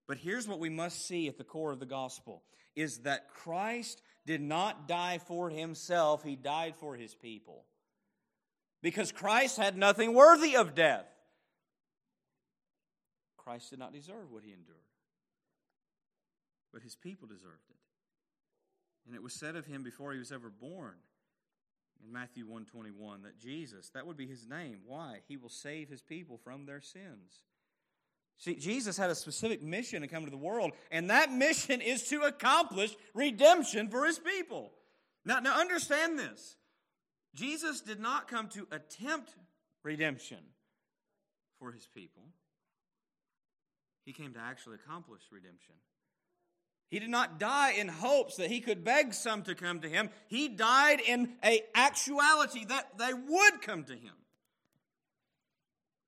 [0.07, 2.41] But here's what we must see at the core of the gospel
[2.73, 7.65] is that Christ did not die for himself, he died for his people.
[8.81, 11.05] Because Christ had nothing worthy of death.
[13.35, 14.77] Christ did not deserve what he endured.
[16.71, 17.75] But his people deserved it.
[19.05, 20.95] And it was said of him before he was ever born
[22.03, 24.79] in Matthew 121 that Jesus, that would be his name.
[24.85, 25.19] Why?
[25.27, 27.43] He will save his people from their sins.
[28.37, 32.03] See, Jesus had a specific mission to come to the world, and that mission is
[32.09, 34.71] to accomplish redemption for his people.
[35.23, 36.57] Now, now understand this.
[37.33, 39.35] Jesus did not come to attempt
[39.83, 40.39] redemption
[41.59, 42.23] for his people.
[44.05, 45.75] He came to actually accomplish redemption.
[46.89, 50.09] He did not die in hopes that he could beg some to come to him.
[50.27, 54.13] He died in a actuality that they would come to him.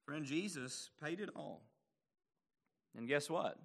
[0.05, 1.63] Friend, Jesus paid it all.
[2.95, 3.57] And guess what?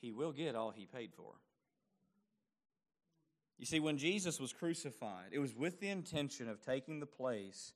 [0.00, 1.32] He will get all he paid for.
[3.58, 7.72] You see, when Jesus was crucified, it was with the intention of taking the place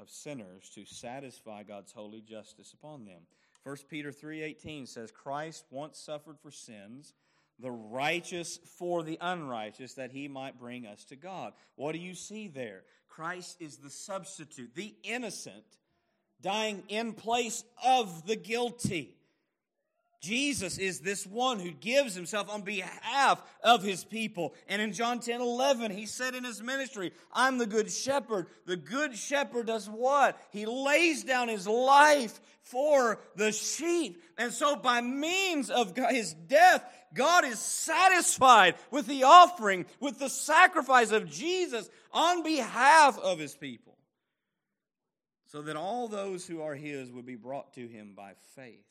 [0.00, 3.22] of sinners to satisfy God's holy justice upon them.
[3.62, 7.14] 1 Peter 3:18 says Christ once suffered for sins,
[7.62, 11.52] the righteous for the unrighteous that he might bring us to God.
[11.76, 12.82] What do you see there?
[13.08, 15.64] Christ is the substitute, the innocent
[16.40, 19.14] dying in place of the guilty.
[20.22, 24.54] Jesus is this one who gives himself on behalf of his people.
[24.68, 28.46] And in John 10 11, he said in his ministry, I'm the good shepherd.
[28.64, 30.40] The good shepherd does what?
[30.50, 34.22] He lays down his life for the sheep.
[34.38, 40.30] And so, by means of his death, God is satisfied with the offering, with the
[40.30, 43.98] sacrifice of Jesus on behalf of his people.
[45.46, 48.86] So that all those who are his would be brought to him by faith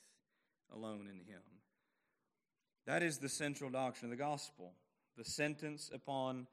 [0.73, 1.41] alone in Him.
[2.87, 4.73] That is the central doctrine of the gospel.
[5.17, 6.47] The sentence upon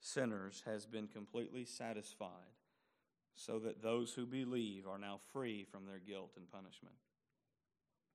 [0.00, 2.30] sinners has been completely satisfied,
[3.34, 6.94] so that those who believe are now free from their guilt and punishment.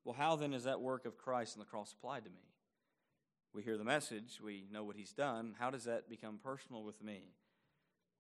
[0.04, 2.42] Well, how then is that work of Christ on the cross applied to me?
[3.54, 5.56] We hear the message, we know what He's done.
[5.60, 7.22] How does that become personal with me?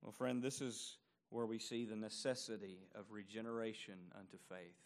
[0.02, 0.98] Well, friend, this is
[1.30, 4.78] where we see the necessity of regeneration unto faith.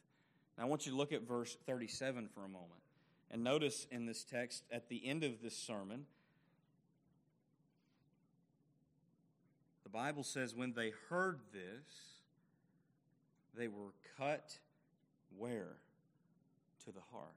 [0.59, 2.81] I want you to look at verse 37 for a moment.
[3.29, 6.05] And notice in this text, at the end of this sermon,
[9.83, 12.17] the Bible says, when they heard this,
[13.55, 14.57] they were cut
[15.37, 15.77] where?
[16.85, 17.35] To the heart.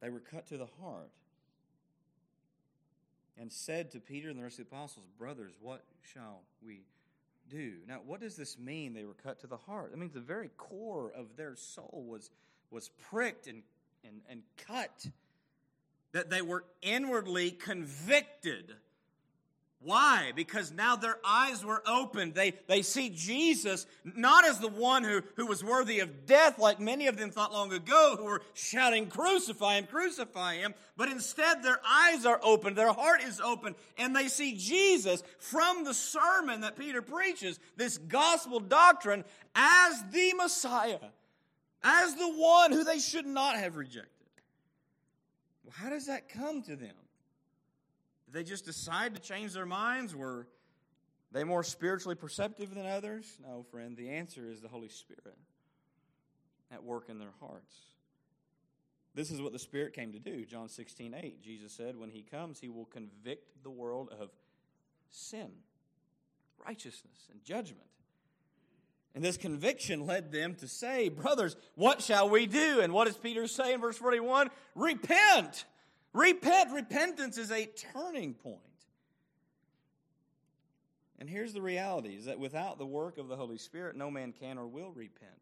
[0.00, 1.10] They were cut to the heart
[3.36, 6.82] and said to Peter and the rest of the apostles, Brothers, what shall we
[7.48, 7.74] do.
[7.86, 8.94] Now, what does this mean?
[8.94, 9.90] They were cut to the heart.
[9.90, 12.30] That means the very core of their soul was,
[12.70, 13.62] was pricked and,
[14.04, 15.06] and, and cut.
[16.12, 18.74] That they were inwardly convicted
[19.80, 20.32] why?
[20.34, 22.34] Because now their eyes were opened.
[22.34, 26.80] They, they see Jesus not as the one who, who was worthy of death, like
[26.80, 30.74] many of them thought long ago, who were shouting, Crucify him, crucify him.
[30.96, 35.84] But instead, their eyes are open, their heart is open, and they see Jesus from
[35.84, 39.24] the sermon that Peter preaches, this gospel doctrine,
[39.54, 40.98] as the Messiah,
[41.84, 44.10] as the one who they should not have rejected.
[45.62, 46.96] Well, how does that come to them?
[48.28, 50.14] Did they just decide to change their minds?
[50.14, 50.46] Were
[51.32, 53.38] they more spiritually perceptive than others?
[53.42, 53.96] No, friend.
[53.96, 55.38] The answer is the Holy Spirit
[56.70, 57.74] at work in their hearts.
[59.14, 60.44] This is what the Spirit came to do.
[60.44, 61.42] John 16, 8.
[61.42, 64.28] Jesus said, When He comes, He will convict the world of
[65.08, 65.48] sin,
[66.66, 67.88] righteousness, and judgment.
[69.14, 72.80] And this conviction led them to say, Brothers, what shall we do?
[72.80, 74.50] And what does Peter say in verse 41?
[74.74, 75.64] Repent
[76.12, 76.72] Repent.
[76.72, 78.60] Repentance is a turning point.
[81.18, 84.32] And here's the reality is that without the work of the Holy Spirit, no man
[84.32, 85.32] can or will repent.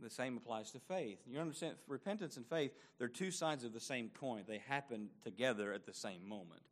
[0.00, 1.20] The same applies to faith.
[1.26, 4.42] You understand, repentance and faith, they're two sides of the same coin.
[4.46, 6.62] They happen together at the same moment.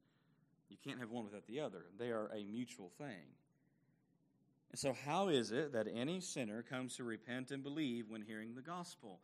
[0.68, 1.84] You can't have one without the other.
[1.98, 3.30] They are a mutual thing.
[4.72, 8.54] And so, how is it that any sinner comes to repent and believe when hearing
[8.54, 9.20] the gospel?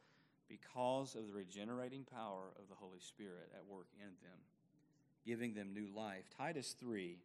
[0.48, 4.38] Because of the regenerating power of the Holy Spirit at work in them,
[5.26, 6.24] giving them new life.
[6.36, 7.18] Titus 3,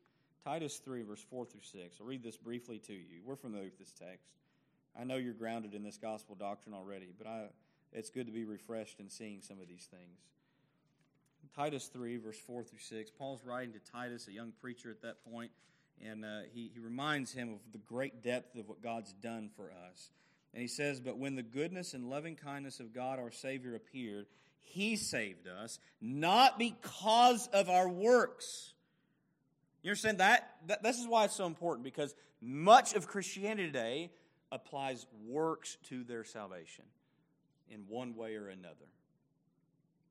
[0.44, 1.98] Titus 3, verse 4 through 6.
[2.00, 3.22] I'll read this briefly to you.
[3.26, 4.28] We're familiar with this text.
[5.00, 7.46] I know you're grounded in this gospel doctrine already, but I,
[7.92, 10.20] it's good to be refreshed in seeing some of these things.
[11.56, 13.12] Titus 3, verse 4 through 6.
[13.12, 15.52] Paul's writing to Titus, a young preacher at that point,
[16.04, 19.72] and uh, he, he reminds him of the great depth of what God's done for
[19.90, 20.10] us.
[20.54, 24.28] And he says, But when the goodness and loving kindness of God our Savior appeared,
[24.60, 28.74] he saved us, not because of our works.
[29.82, 30.56] You understand that?
[30.68, 30.84] that?
[30.84, 34.12] This is why it's so important, because much of Christianity today
[34.52, 36.86] applies works to their salvation
[37.70, 38.88] in one way or another.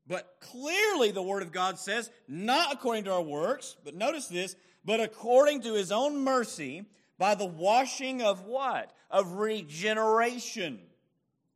[0.07, 4.57] But clearly, the Word of God says, not according to our works, but notice this,
[4.85, 6.85] but according to His own mercy
[7.23, 8.93] by the washing of what?
[9.09, 10.81] Of regeneration.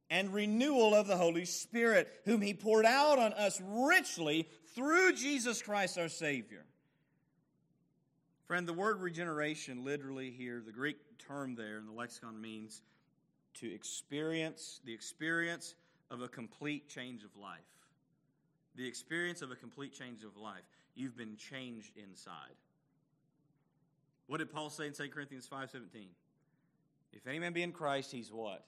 [0.09, 5.61] and renewal of the Holy Spirit, whom He poured out on us richly through Jesus
[5.61, 6.65] Christ our Savior.
[8.47, 12.83] Friend, the word regeneration, literally here, the Greek term there in the lexicon means
[13.55, 15.75] to experience, the experience
[16.13, 17.59] of a complete change of life.
[18.77, 20.63] The experience of a complete change of life.
[20.95, 22.55] You've been changed inside.
[24.27, 26.09] What did Paul say in 2 Corinthians 5:17?
[27.13, 28.65] If any man be in Christ, he's what?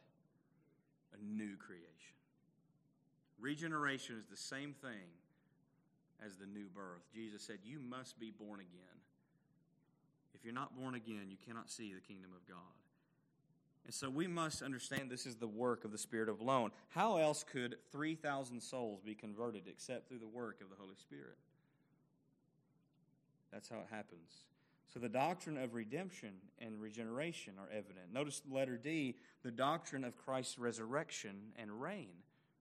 [1.12, 2.14] A new creation.
[3.38, 5.10] Regeneration is the same thing
[6.24, 7.02] as the new birth.
[7.12, 8.98] Jesus said, You must be born again.
[10.34, 12.58] If you're not born again, you cannot see the kingdom of God.
[13.84, 16.70] And so we must understand this is the work of the Spirit of alone.
[16.90, 21.38] How else could 3,000 souls be converted except through the work of the Holy Spirit?
[23.50, 24.44] That's how it happens.
[24.92, 28.12] So the doctrine of redemption and regeneration are evident.
[28.12, 32.14] Notice letter D, the doctrine of Christ's resurrection and reign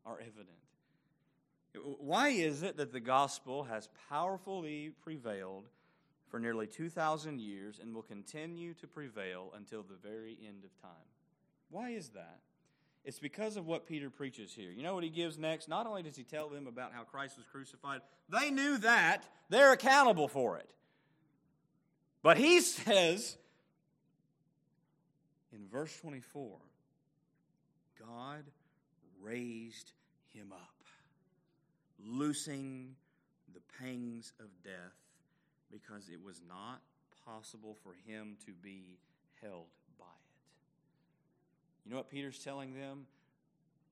[0.06, 0.50] are evident.
[2.00, 5.66] Why is it that the gospel has powerfully prevailed
[6.28, 10.92] for nearly 2,000 years and will continue to prevail until the very end of time?
[11.70, 12.40] Why is that?
[13.06, 14.72] It's because of what Peter preaches here.
[14.72, 15.70] You know what he gives next?
[15.70, 19.24] Not only does he tell them about how Christ was crucified, they knew that.
[19.50, 20.68] They're accountable for it.
[22.28, 23.38] But he says
[25.54, 26.58] in verse 24
[27.98, 28.44] God
[29.22, 29.94] raised
[30.34, 30.84] him up,
[32.06, 32.98] loosing
[33.54, 34.74] the pangs of death,
[35.72, 36.82] because it was not
[37.26, 38.98] possible for him to be
[39.42, 39.68] held
[39.98, 41.86] by it.
[41.86, 43.06] You know what Peter's telling them?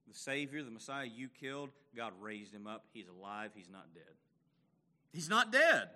[0.09, 2.83] The Savior, the Messiah you killed, God raised him up.
[2.91, 3.51] He's alive.
[3.55, 4.03] He's not dead.
[5.13, 5.87] He's not dead.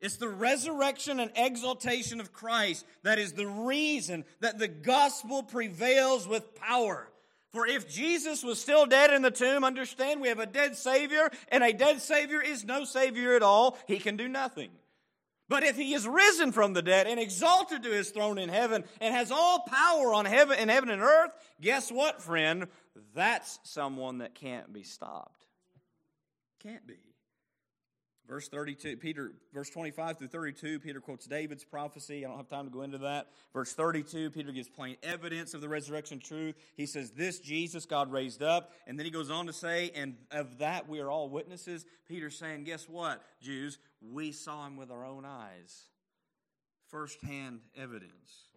[0.00, 6.28] It's the resurrection and exaltation of Christ that is the reason that the gospel prevails
[6.28, 7.08] with power.
[7.50, 11.30] For if Jesus was still dead in the tomb, understand we have a dead Savior,
[11.48, 13.78] and a dead Savior is no Savior at all.
[13.86, 14.70] He can do nothing.
[15.48, 18.84] But if he is risen from the dead and exalted to his throne in heaven
[19.00, 21.30] and has all power on heaven in heaven and earth,
[21.60, 22.68] guess what, friend?
[23.14, 25.46] That's someone that can't be stopped.
[26.62, 26.96] Can't be.
[28.28, 32.26] Verse 32, Peter, verse 25 through 32, Peter quotes David's prophecy.
[32.26, 33.28] I don't have time to go into that.
[33.54, 36.54] Verse 32, Peter gives plain evidence of the resurrection truth.
[36.76, 38.72] He says, This Jesus God raised up.
[38.86, 41.86] And then he goes on to say, And of that we are all witnesses.
[42.06, 43.78] Peter's saying, Guess what, Jews?
[44.02, 45.84] We saw him with our own eyes.
[46.88, 48.48] Firsthand evidence.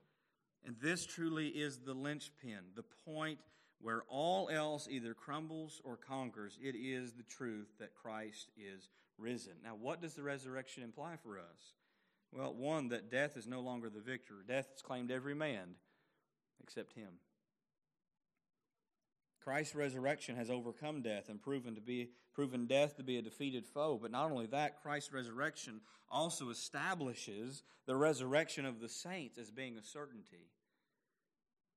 [0.66, 3.40] And this truly is the linchpin, the point
[3.80, 6.60] where all else either crumbles or conquers.
[6.62, 8.90] It is the truth that Christ is
[9.22, 9.54] risen.
[9.64, 11.74] Now, what does the resurrection imply for us?
[12.32, 14.36] Well, one, that death is no longer the victor.
[14.48, 15.76] Death has claimed every man
[16.64, 17.10] except him.
[19.44, 23.66] Christ's resurrection has overcome death and proven to be proven death to be a defeated
[23.66, 24.00] foe.
[24.02, 29.78] But not only that, Christ's resurrection also establishes the resurrection of the saints as being
[29.78, 30.50] a certainty.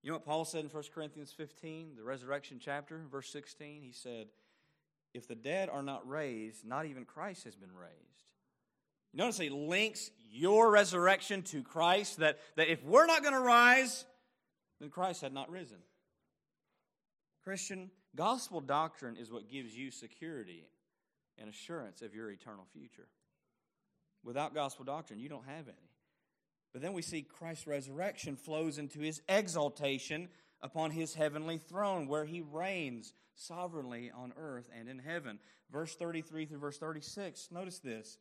[0.02, 3.82] You know what Paul said in 1 Corinthians 15, the resurrection chapter, verse 16?
[3.82, 4.26] He said,
[5.14, 7.94] if the dead are not raised, not even Christ has been raised.
[9.14, 14.04] Notice he links your resurrection to Christ, that, that if we're not going to rise,
[14.80, 15.78] then Christ had not risen.
[17.44, 20.64] Christian, gospel doctrine is what gives you security
[21.38, 23.06] and assurance of your eternal future.
[24.24, 25.90] Without gospel doctrine, you don't have any.
[26.72, 30.28] But then we see Christ's resurrection flows into his exaltation
[30.64, 35.38] upon his heavenly throne, where he reigns sovereignly on earth and in heaven.
[35.70, 38.18] Verse 33 through verse 36, notice this.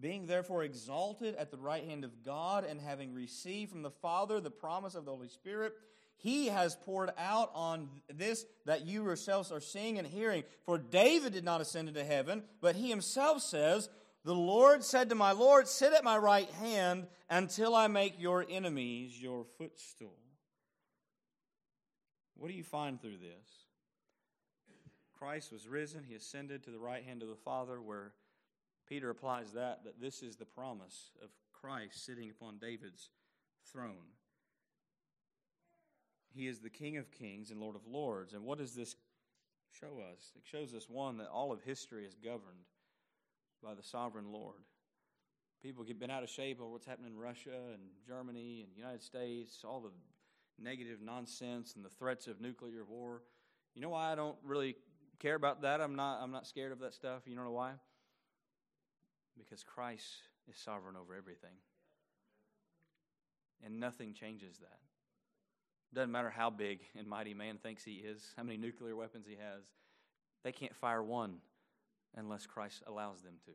[0.00, 4.40] Being therefore exalted at the right hand of God, and having received from the Father
[4.40, 5.74] the promise of the Holy Spirit,
[6.16, 10.44] he has poured out on this that you yourselves are seeing and hearing.
[10.64, 13.90] For David did not ascend into heaven, but he himself says,
[14.24, 18.46] The Lord said to my Lord, Sit at my right hand until I make your
[18.48, 20.21] enemies your footstool.
[22.42, 23.68] What do you find through this?
[25.16, 28.14] Christ was risen, he ascended to the right hand of the Father, where
[28.88, 33.10] Peter applies that, that this is the promise of Christ sitting upon David's
[33.70, 34.10] throne.
[36.34, 38.32] He is the King of kings and Lord of lords.
[38.32, 38.96] And what does this
[39.70, 40.32] show us?
[40.34, 42.66] It shows us, one, that all of history is governed
[43.62, 44.64] by the sovereign Lord.
[45.62, 48.80] People get been out of shape over what's happening in Russia and Germany and the
[48.80, 49.92] United States, all the
[50.58, 53.22] negative nonsense and the threats of nuclear war.
[53.74, 54.76] You know why I don't really
[55.18, 55.80] care about that.
[55.80, 57.22] I'm not, I'm not scared of that stuff.
[57.26, 57.72] You know why?
[59.38, 60.06] Because Christ
[60.48, 61.56] is sovereign over everything.
[63.64, 64.78] And nothing changes that.
[65.94, 69.36] Doesn't matter how big and mighty man thinks he is, how many nuclear weapons he
[69.36, 69.64] has,
[70.42, 71.36] they can't fire one
[72.16, 73.52] unless Christ allows them to.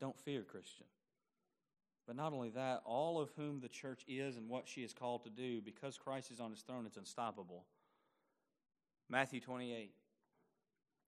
[0.00, 0.86] Don't fear, Christian.
[2.08, 5.24] But not only that, all of whom the church is and what she is called
[5.24, 7.66] to do, because Christ is on his throne, it's unstoppable.
[9.10, 9.92] Matthew 28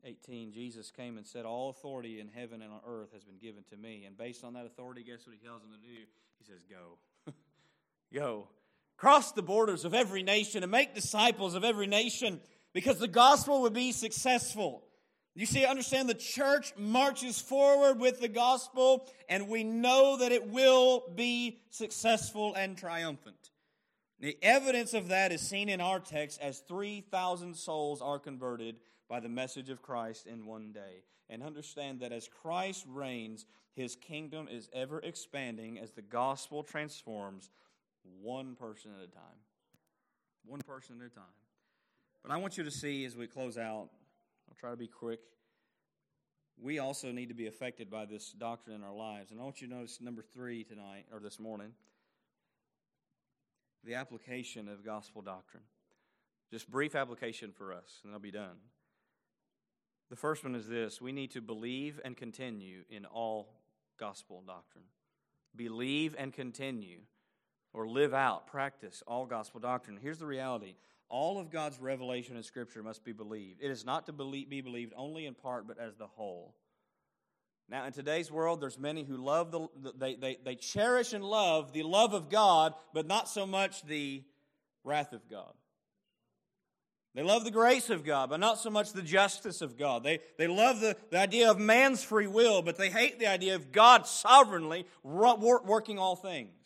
[0.03, 3.65] 18, Jesus came and said, All authority in heaven and on earth has been given
[3.71, 4.05] to me.
[4.07, 6.05] And based on that authority, guess what he tells them to do?
[6.39, 7.33] He says, Go.
[8.15, 8.49] Go.
[8.97, 12.41] Cross the borders of every nation and make disciples of every nation
[12.75, 14.85] because the gospel would be successful.
[15.35, 20.49] You see, understand the church marches forward with the gospel, and we know that it
[20.49, 23.51] will be successful and triumphant.
[24.19, 28.77] The evidence of that is seen in our text as 3,000 souls are converted
[29.09, 31.05] by the message of Christ in one day.
[31.29, 37.51] And understand that as Christ reigns, his kingdom is ever expanding as the gospel transforms
[38.21, 39.39] one person at a time.
[40.45, 41.25] One person at a time.
[42.23, 43.91] But I want you to see as we close out,
[44.51, 45.21] I'll try to be quick.
[46.63, 49.31] We also need to be affected by this doctrine in our lives.
[49.31, 51.73] And I want you to notice number three tonight, or this morning
[53.85, 55.63] the application of gospel doctrine.
[56.51, 58.57] Just brief application for us, and I'll be done.
[60.11, 63.55] The first one is this we need to believe and continue in all
[63.99, 64.85] gospel doctrine.
[65.55, 67.01] Believe and continue,
[67.73, 69.99] or live out, practice all gospel doctrine.
[70.01, 70.75] Here's the reality
[71.11, 73.61] all of God's revelation in Scripture must be believed.
[73.61, 76.55] It is not to be believed only in part, but as the whole.
[77.69, 81.73] Now, in today's world, there's many who love the, they, they, they cherish and love
[81.73, 84.25] the love of God, but not so much the
[84.83, 85.53] wrath of God.
[87.15, 90.05] They love the grace of God, but not so much the justice of God.
[90.05, 93.57] They, they love the, the idea of man's free will, but they hate the idea
[93.57, 96.60] of God sovereignly working all things.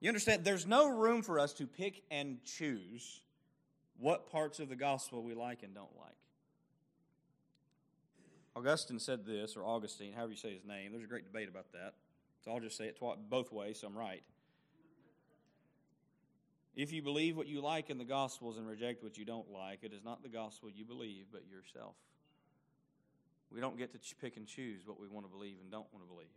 [0.00, 0.44] You understand?
[0.44, 3.20] There's no room for us to pick and choose
[3.98, 6.14] what parts of the gospel we like and don't like.
[8.56, 10.90] Augustine said this, or Augustine, however you say his name.
[10.92, 11.94] There's a great debate about that.
[12.44, 12.98] So I'll just say it
[13.28, 14.22] both ways, so I'm right.
[16.74, 19.80] If you believe what you like in the Gospels and reject what you don't like,
[19.82, 21.94] it is not the gospel you believe, but yourself.
[23.52, 26.04] We don't get to pick and choose what we want to believe and don't want
[26.04, 26.28] to believe.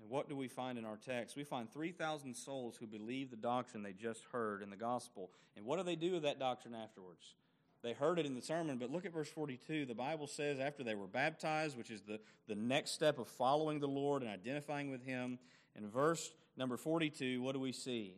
[0.00, 1.36] And what do we find in our text?
[1.36, 5.30] We find 3,000 souls who believe the doctrine they just heard in the gospel.
[5.56, 7.34] And what do they do with that doctrine afterwards?
[7.82, 9.84] They heard it in the sermon, but look at verse 42.
[9.84, 12.18] The Bible says after they were baptized, which is the,
[12.48, 15.38] the next step of following the Lord and identifying with Him,
[15.76, 18.14] in verse number 42, what do we see?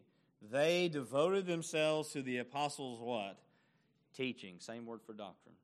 [0.50, 3.38] They devoted themselves to the apostles' what?
[4.16, 4.56] Teaching.
[4.60, 5.56] Same word for doctrine.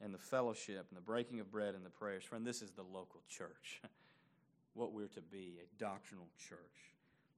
[0.00, 2.22] And the fellowship and the breaking of bread and the prayers.
[2.22, 3.82] Friend, this is the local church.
[4.78, 6.94] what we're to be a doctrinal church.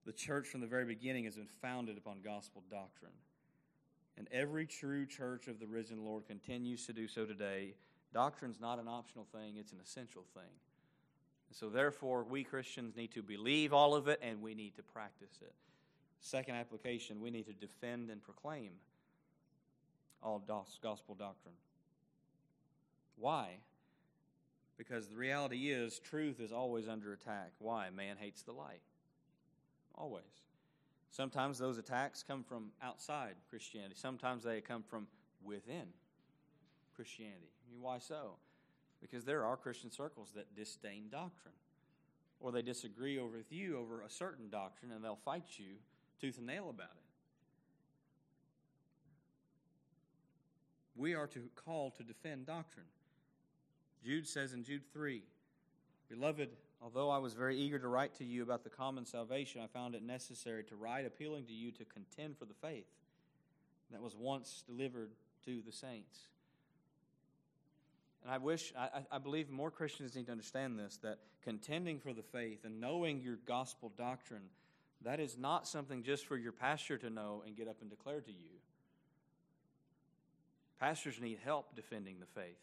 [0.06, 3.12] The church from the very beginning has been founded upon gospel doctrine.
[4.16, 7.74] And every true church of the risen Lord continues to do so today.
[8.12, 10.50] Doctrine's not an optional thing, it's an essential thing.
[11.52, 15.38] So, therefore, we Christians need to believe all of it and we need to practice
[15.40, 15.54] it.
[16.20, 18.70] Second application, we need to defend and proclaim
[20.22, 20.42] all
[20.82, 21.54] gospel doctrine.
[23.16, 23.56] Why?
[24.80, 27.52] Because the reality is, truth is always under attack.
[27.58, 27.90] Why?
[27.90, 28.80] Man hates the light.
[29.94, 30.24] Always.
[31.10, 35.06] Sometimes those attacks come from outside Christianity, sometimes they come from
[35.44, 35.88] within
[36.96, 37.50] Christianity.
[37.78, 38.36] Why so?
[39.02, 41.52] Because there are Christian circles that disdain doctrine,
[42.40, 45.74] or they disagree over with you over a certain doctrine, and they'll fight you
[46.22, 47.10] tooth and nail about it.
[50.96, 52.86] We are to call to defend doctrine.
[54.04, 55.22] Jude says in Jude 3
[56.08, 56.50] Beloved,
[56.82, 59.94] although I was very eager to write to you about the common salvation, I found
[59.94, 62.86] it necessary to write appealing to you to contend for the faith
[63.92, 65.10] that was once delivered
[65.44, 66.18] to the saints.
[68.22, 72.12] And I wish, I, I believe more Christians need to understand this that contending for
[72.12, 74.50] the faith and knowing your gospel doctrine,
[75.02, 78.20] that is not something just for your pastor to know and get up and declare
[78.20, 78.58] to you.
[80.78, 82.58] Pastors need help defending the faith.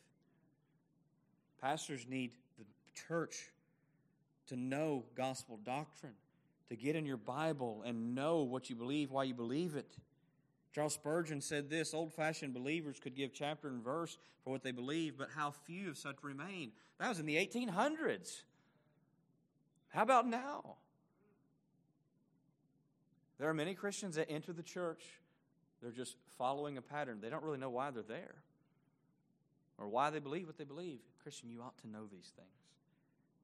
[1.62, 2.66] Pastors need the
[3.08, 3.50] church
[4.48, 6.14] to know gospel doctrine,
[6.70, 9.98] to get in your Bible and know what you believe, why you believe it.
[10.74, 14.72] Charles Spurgeon said this old fashioned believers could give chapter and verse for what they
[14.72, 16.72] believe, but how few of such remain.
[17.00, 18.42] That was in the 1800s.
[19.90, 20.76] How about now?
[23.40, 25.04] There are many Christians that enter the church,
[25.82, 27.20] they're just following a pattern.
[27.22, 28.36] They don't really know why they're there
[29.78, 31.00] or why they believe what they believe.
[31.22, 32.48] Christian, you ought to know these things.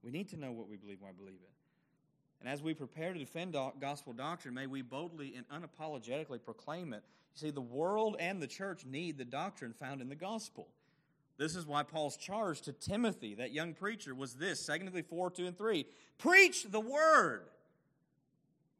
[0.03, 1.49] We need to know what we believe, why we believe it.
[2.41, 7.03] And as we prepare to defend gospel doctrine, may we boldly and unapologetically proclaim it.
[7.35, 10.67] You see, the world and the church need the doctrine found in the gospel.
[11.37, 15.31] This is why Paul's charge to Timothy, that young preacher, was this 2 Timothy 4
[15.31, 15.85] 2 and 3.
[16.17, 17.43] Preach the word.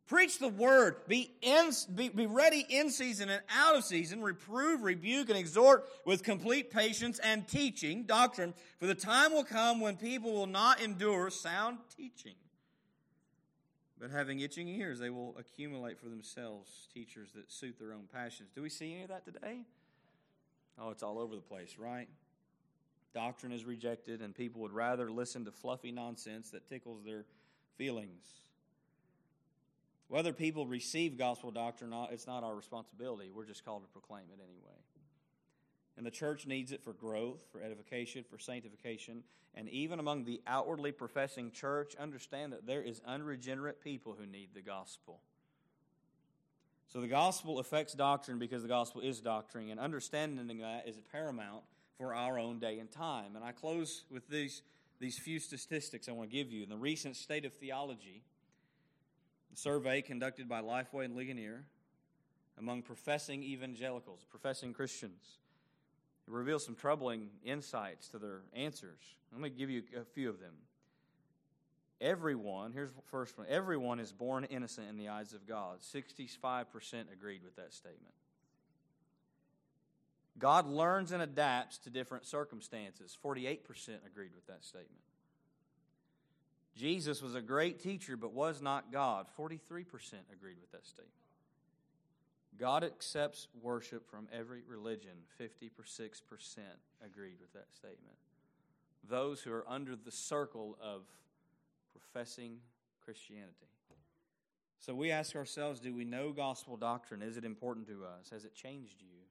[0.07, 0.97] Preach the word.
[1.07, 4.21] Be, in, be, be ready in season and out of season.
[4.21, 8.53] Reprove, rebuke, and exhort with complete patience and teaching, doctrine.
[8.79, 12.35] For the time will come when people will not endure sound teaching
[14.03, 18.49] but having itching ears, they will accumulate for themselves teachers that suit their own passions.
[18.53, 19.61] Do we see any of that today?
[20.77, 22.09] Oh, it's all over the place, right?
[23.13, 27.23] Doctrine is rejected, and people would rather listen to fluffy nonsense that tickles their
[27.77, 28.25] feelings.
[30.07, 33.31] Whether people receive gospel doctrine or not, it's not our responsibility.
[33.33, 34.77] We're just called to proclaim it anyway.
[35.97, 39.23] And the church needs it for growth, for edification, for sanctification.
[39.55, 44.49] And even among the outwardly professing church, understand that there is unregenerate people who need
[44.53, 45.19] the gospel.
[46.87, 51.63] So the gospel affects doctrine because the gospel is doctrine, and understanding that is paramount
[51.97, 53.35] for our own day and time.
[53.35, 54.61] And I close with these,
[54.99, 56.63] these few statistics I want to give you.
[56.63, 58.23] In the recent State of Theology,
[59.57, 61.65] survey conducted by Lifeway and Ligonier
[62.57, 65.39] among professing evangelicals, professing Christians,
[66.27, 69.01] it reveals some troubling insights to their answers.
[69.31, 70.53] Let me give you a few of them.
[71.99, 75.79] Everyone, here's the first one everyone is born innocent in the eyes of God.
[75.79, 76.65] 65%
[77.11, 78.13] agreed with that statement.
[80.37, 83.17] God learns and adapts to different circumstances.
[83.23, 83.59] 48%
[84.05, 85.03] agreed with that statement.
[86.83, 89.27] Jesus was a great teacher but was not God.
[89.39, 89.53] 43%
[90.33, 91.13] agreed with that statement.
[92.59, 95.11] God accepts worship from every religion.
[95.39, 95.69] 56%
[97.05, 98.17] agreed with that statement.
[99.09, 101.03] Those who are under the circle of
[101.93, 102.57] professing
[103.05, 103.69] Christianity.
[104.77, 107.21] So we ask ourselves do we know gospel doctrine?
[107.21, 108.29] Is it important to us?
[108.31, 109.21] Has it changed you?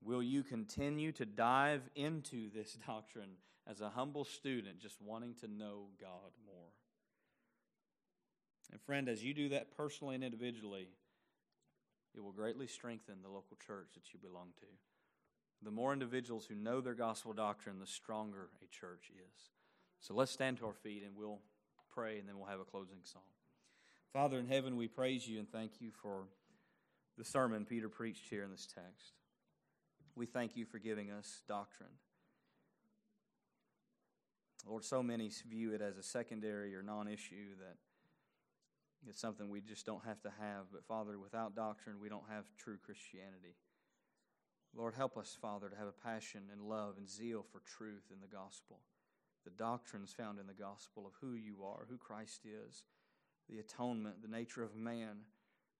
[0.00, 3.30] Will you continue to dive into this doctrine
[3.68, 6.70] as a humble student, just wanting to know God more?
[8.70, 10.88] And friend, as you do that personally and individually,
[12.14, 14.66] it will greatly strengthen the local church that you belong to.
[15.62, 19.50] The more individuals who know their gospel doctrine, the stronger a church is.
[20.00, 21.38] So let's stand to our feet and we'll
[21.94, 23.22] pray and then we'll have a closing song.
[24.12, 26.24] Father in heaven, we praise you and thank you for
[27.16, 29.12] the sermon Peter preached here in this text.
[30.16, 31.90] We thank you for giving us doctrine.
[34.66, 37.76] Lord, so many view it as a secondary or non issue that
[39.08, 40.66] it's something we just don't have to have.
[40.72, 43.56] But Father, without doctrine, we don't have true Christianity.
[44.74, 48.20] Lord, help us, Father, to have a passion and love and zeal for truth in
[48.20, 48.78] the gospel.
[49.44, 52.84] The doctrines found in the gospel of who you are, who Christ is,
[53.48, 55.18] the atonement, the nature of man,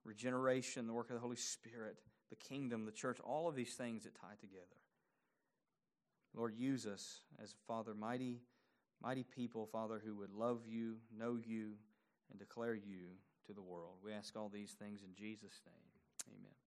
[0.05, 4.05] regeneration, the work of the Holy Spirit, the kingdom, the church, all of these things
[4.05, 4.67] that tie together.
[6.35, 8.41] Lord, use us as, Father, mighty,
[9.03, 11.73] mighty people, Father, who would love you, know you,
[12.31, 13.97] and declare you to the world.
[14.05, 16.35] We ask all these things in Jesus' name.
[16.39, 16.62] Amen.